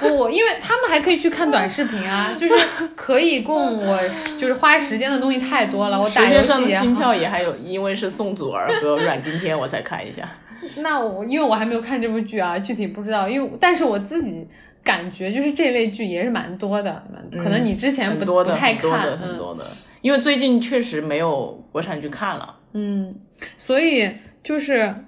[0.00, 3.98] 不不，因为他们还可以去看短视频啊，就是可以供我
[4.38, 6.00] 就是花时间的东西太多了。
[6.00, 10.28] 我《打游舌尖上的戏，心跳》也还有，因为是宋祖儿和阮经天，我才看一下。
[10.78, 13.28] 那我因为我还没有看这部剧啊，具体不知道。
[13.28, 14.46] 因为但是我自己
[14.82, 19.66] 感觉就是这类剧也是蛮多的，蛮可能你之前不、不太很多的，看，很嗯多的。
[20.02, 22.54] 因为最近确实没有国产剧看了。
[22.74, 23.14] 嗯，
[23.56, 24.10] 所以
[24.42, 25.05] 就是，你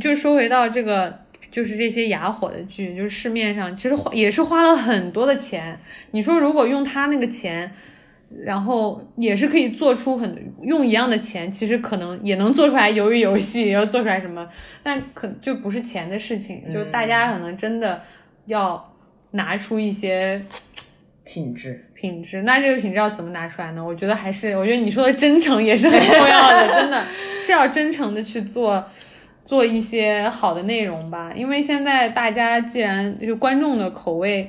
[0.00, 1.18] 就说回到这个，
[1.50, 5.78] 就是这些哑火的剧，就是市面上其实花也是花了很多的钱。
[6.10, 7.72] 你说如果用他那个钱，
[8.44, 14.48] 然后也是可以做出很用一样的钱，其实可能也能做出来鱿鱼游戏，也要做出来什么，
[14.84, 18.00] 但可就不是钱的事情，就大家可能真的
[18.46, 18.94] 要
[19.32, 20.40] 拿出一些
[21.24, 23.84] 品质，品质，那这个品质要怎么拿出来呢？
[23.84, 27.04] 我觉得还是，我觉得你说的真诚也是很重要的，真的
[27.42, 28.84] 是要真诚的去做
[29.50, 31.32] 做一些好的内容吧。
[31.34, 34.48] 因为现在大家既然就观众的口味，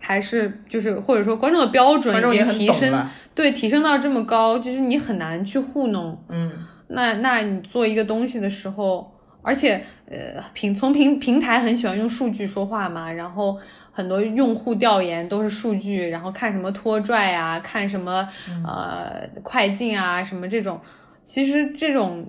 [0.00, 6.18] 还是就是或者说观众的标准也提升，对提升到这么高，就是你很难去糊弄。
[6.30, 6.50] 嗯，
[6.88, 9.12] 那那你做一个东西的时候，
[9.42, 13.58] 而且呃平从平平台很喜欢用数据说话嘛，然后
[13.92, 18.26] 很多用户调研都是数据，然后看什么拖拽啊，看什么
[18.64, 20.80] 呃快进啊，什么这种，
[21.22, 22.26] 其实这种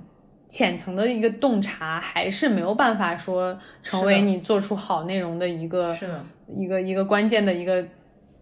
[0.54, 6.24] 浅层的一个洞察还是没有办法说成为你做出好内容的一个是的，
[6.56, 7.82] 一个一个关键的一个，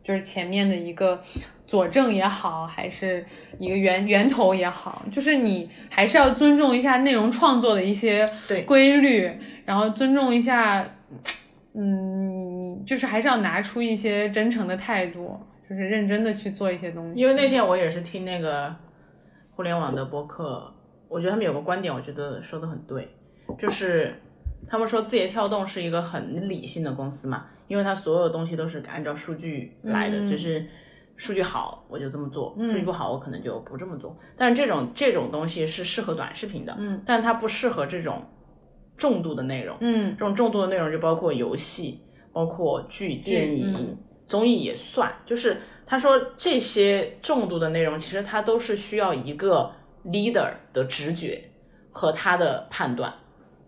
[0.03, 1.23] 就是前面的一个
[1.65, 3.25] 佐证也好，还是
[3.59, 9.31] 一个源源头也好，就是你还是要尊重一下内容创作的一些对规律，
[9.63, 10.85] 然后尊重一下，
[11.73, 15.39] 嗯，就是还是要拿出一些真诚的态度，
[15.69, 17.17] 就是认真的去做一些东西。
[17.17, 18.75] 因为那天我也是听那个
[19.55, 20.73] 互联网的播客，
[21.11, 23.13] 我觉得他们有个观点，我觉得说的很对，
[23.59, 24.15] 就是
[24.69, 30.65] 他们说字节跳动是一个很理性的公司嘛，因为它所有东西都是按照数据来的，嗯就是
[31.17, 34.17] 数据好我就这么做，数据不好我可能就不这么做。
[34.37, 38.23] 但是这种这种东西是适合短视频的，嗯，但它不适合这种
[38.95, 39.75] 重度的内容。
[39.81, 41.99] 嗯这种重度的内容就包括游戏，
[42.31, 43.97] 包括剧、电影、嗯
[44.27, 45.13] 综艺也算。
[45.25, 49.69] 就是他说这些重度的内容，其实它都是需要一个
[50.05, 51.43] leader 的直觉
[51.91, 53.13] 和他的判断，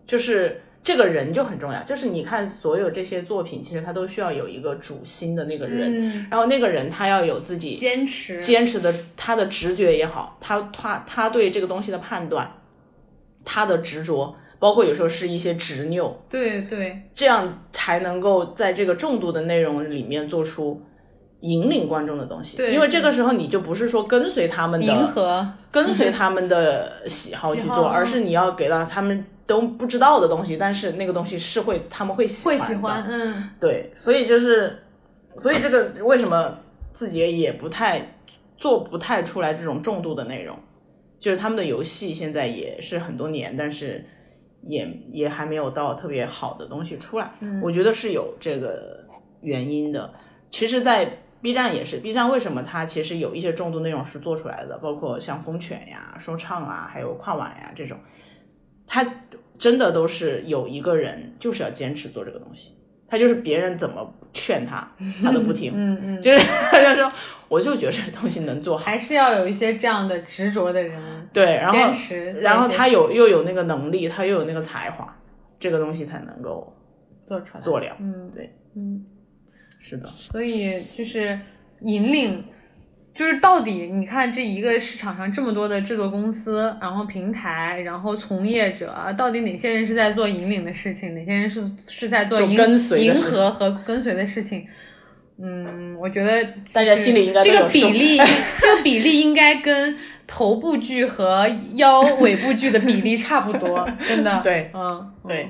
[0.06, 1.82] 就是这个人就很重要。
[1.84, 12.50] 就是你看所有这些作品，其实他都需要有一个主心的那个人，嗯，然后那个人他要有自己坚持，坚持的他的直觉也好，他他他对这个东西的判断，
[13.44, 20.82] 他的执着，包括有时候是一些执拗，对对，这样才能够在这个重度的内容里面做出
[21.44, 22.56] 引领观众的东西。
[22.56, 34.82] 对因为这个时候你就不是说跟随他们迎的合，跟随他们的喜好去做，而是你要给到他们都不知道的东西，但是那个东西是会他们会喜欢会喜欢，嗯，对，所以就是，
[35.36, 36.58] 所以这个为什么
[36.92, 38.16] 字节也不太
[38.56, 40.58] 做不太出来这种重度的内容，
[41.20, 44.02] 就是他们的游戏现在也是很多年，但是
[44.66, 47.30] 也也还没有到特别好的东西出来。
[47.62, 49.04] 我觉得是有这个
[49.42, 50.10] 原因的。
[50.50, 51.04] 其实，在
[51.44, 57.98] B 站也是，B 站为什么它其实有一些重度内容是做出来的，包括像疯犬呀、说唱啊，还有跨晚呀这种，
[58.86, 59.04] 它
[59.58, 62.72] 真的都是有一个人就是要坚持做这个东西。
[63.06, 64.90] 他就是别人怎么劝他，
[65.22, 66.38] 他都不听， 嗯嗯，就是
[66.72, 67.12] 他就说，
[67.48, 71.78] 我就觉得这东西能做好，还是要有一些这样的执着的人，对，然后
[72.40, 75.14] 然后他有又有那个能力，他又有那个才华，
[75.60, 76.74] 这个东西才能够
[77.28, 77.96] 做出来，做了。
[78.00, 79.04] 嗯，对，嗯，
[79.86, 81.38] 是的，所以就是
[81.82, 82.42] 引领，
[83.14, 94.66] 就是到底你看这一个市场上这么多的制作公司，然后平台，然后从业者，到底哪些人是在做引领的事情，哪些人是是在做跟随迎合和跟随的事情？
[95.36, 98.16] 嗯，我觉得就是大家心里应该这个比例，
[98.62, 99.94] 这个比例应该跟
[100.36, 104.40] 头部剧和腰尾部剧的比例差不多， 真的。
[104.42, 105.48] 对嗯，对，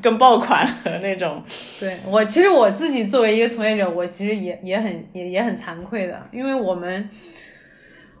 [0.00, 1.42] 跟爆款和那种，
[1.80, 7.10] 对我，其实我自己作为一个从业者，我其实也也很也也很惭愧的，因为我们，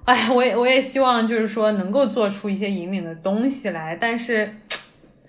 [0.04, 4.56] 哎，我也我也希望就是说能够做出一些引领的东西来，但是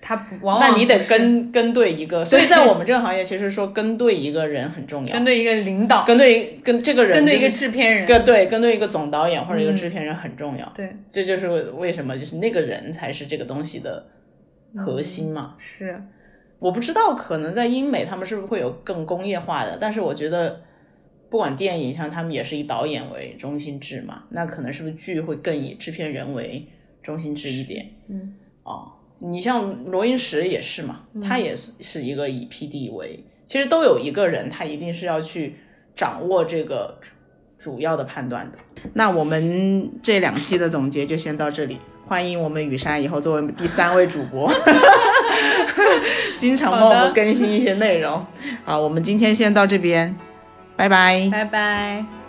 [0.06, 14.06] 它不往往那你得跟跟对一个，所以在我们这个行业，其实说跟对一个人很重要，跟对一个领导，跟对跟这个人跟对一个制片人，跟对跟对一个总导演或者一个嗯制片人很重要，对这就是为什么就是那个人才是这个东西的
[14.76, 15.56] 核心嘛。
[15.58, 15.98] 是，
[16.58, 20.60] 我不知道，可能在英美他们是不是会有更工业化的，但是我觉得，
[21.30, 26.68] 不管电影，像他们也是以导演为中心制嘛，那可能是不是剧会更以制片人为
[27.02, 27.86] 中心制一点？
[28.08, 28.92] 嗯，哦，
[29.26, 35.56] 你像罗英石也是嘛，嗯他也是是一个以 PD 为，其实都有一个人，他一定是要去
[35.96, 37.10] 掌握这个主
[37.58, 38.58] 主要的判断的。
[38.92, 44.50] 那我们这两期的总结就先到这里，欢迎我们雨珊以后作为第三位主播，
[46.36, 48.24] 经常帮我们更新一些内容。
[48.64, 50.14] 好，我们今天先到这边，
[50.76, 51.28] 拜拜。
[51.32, 52.23] 拜拜。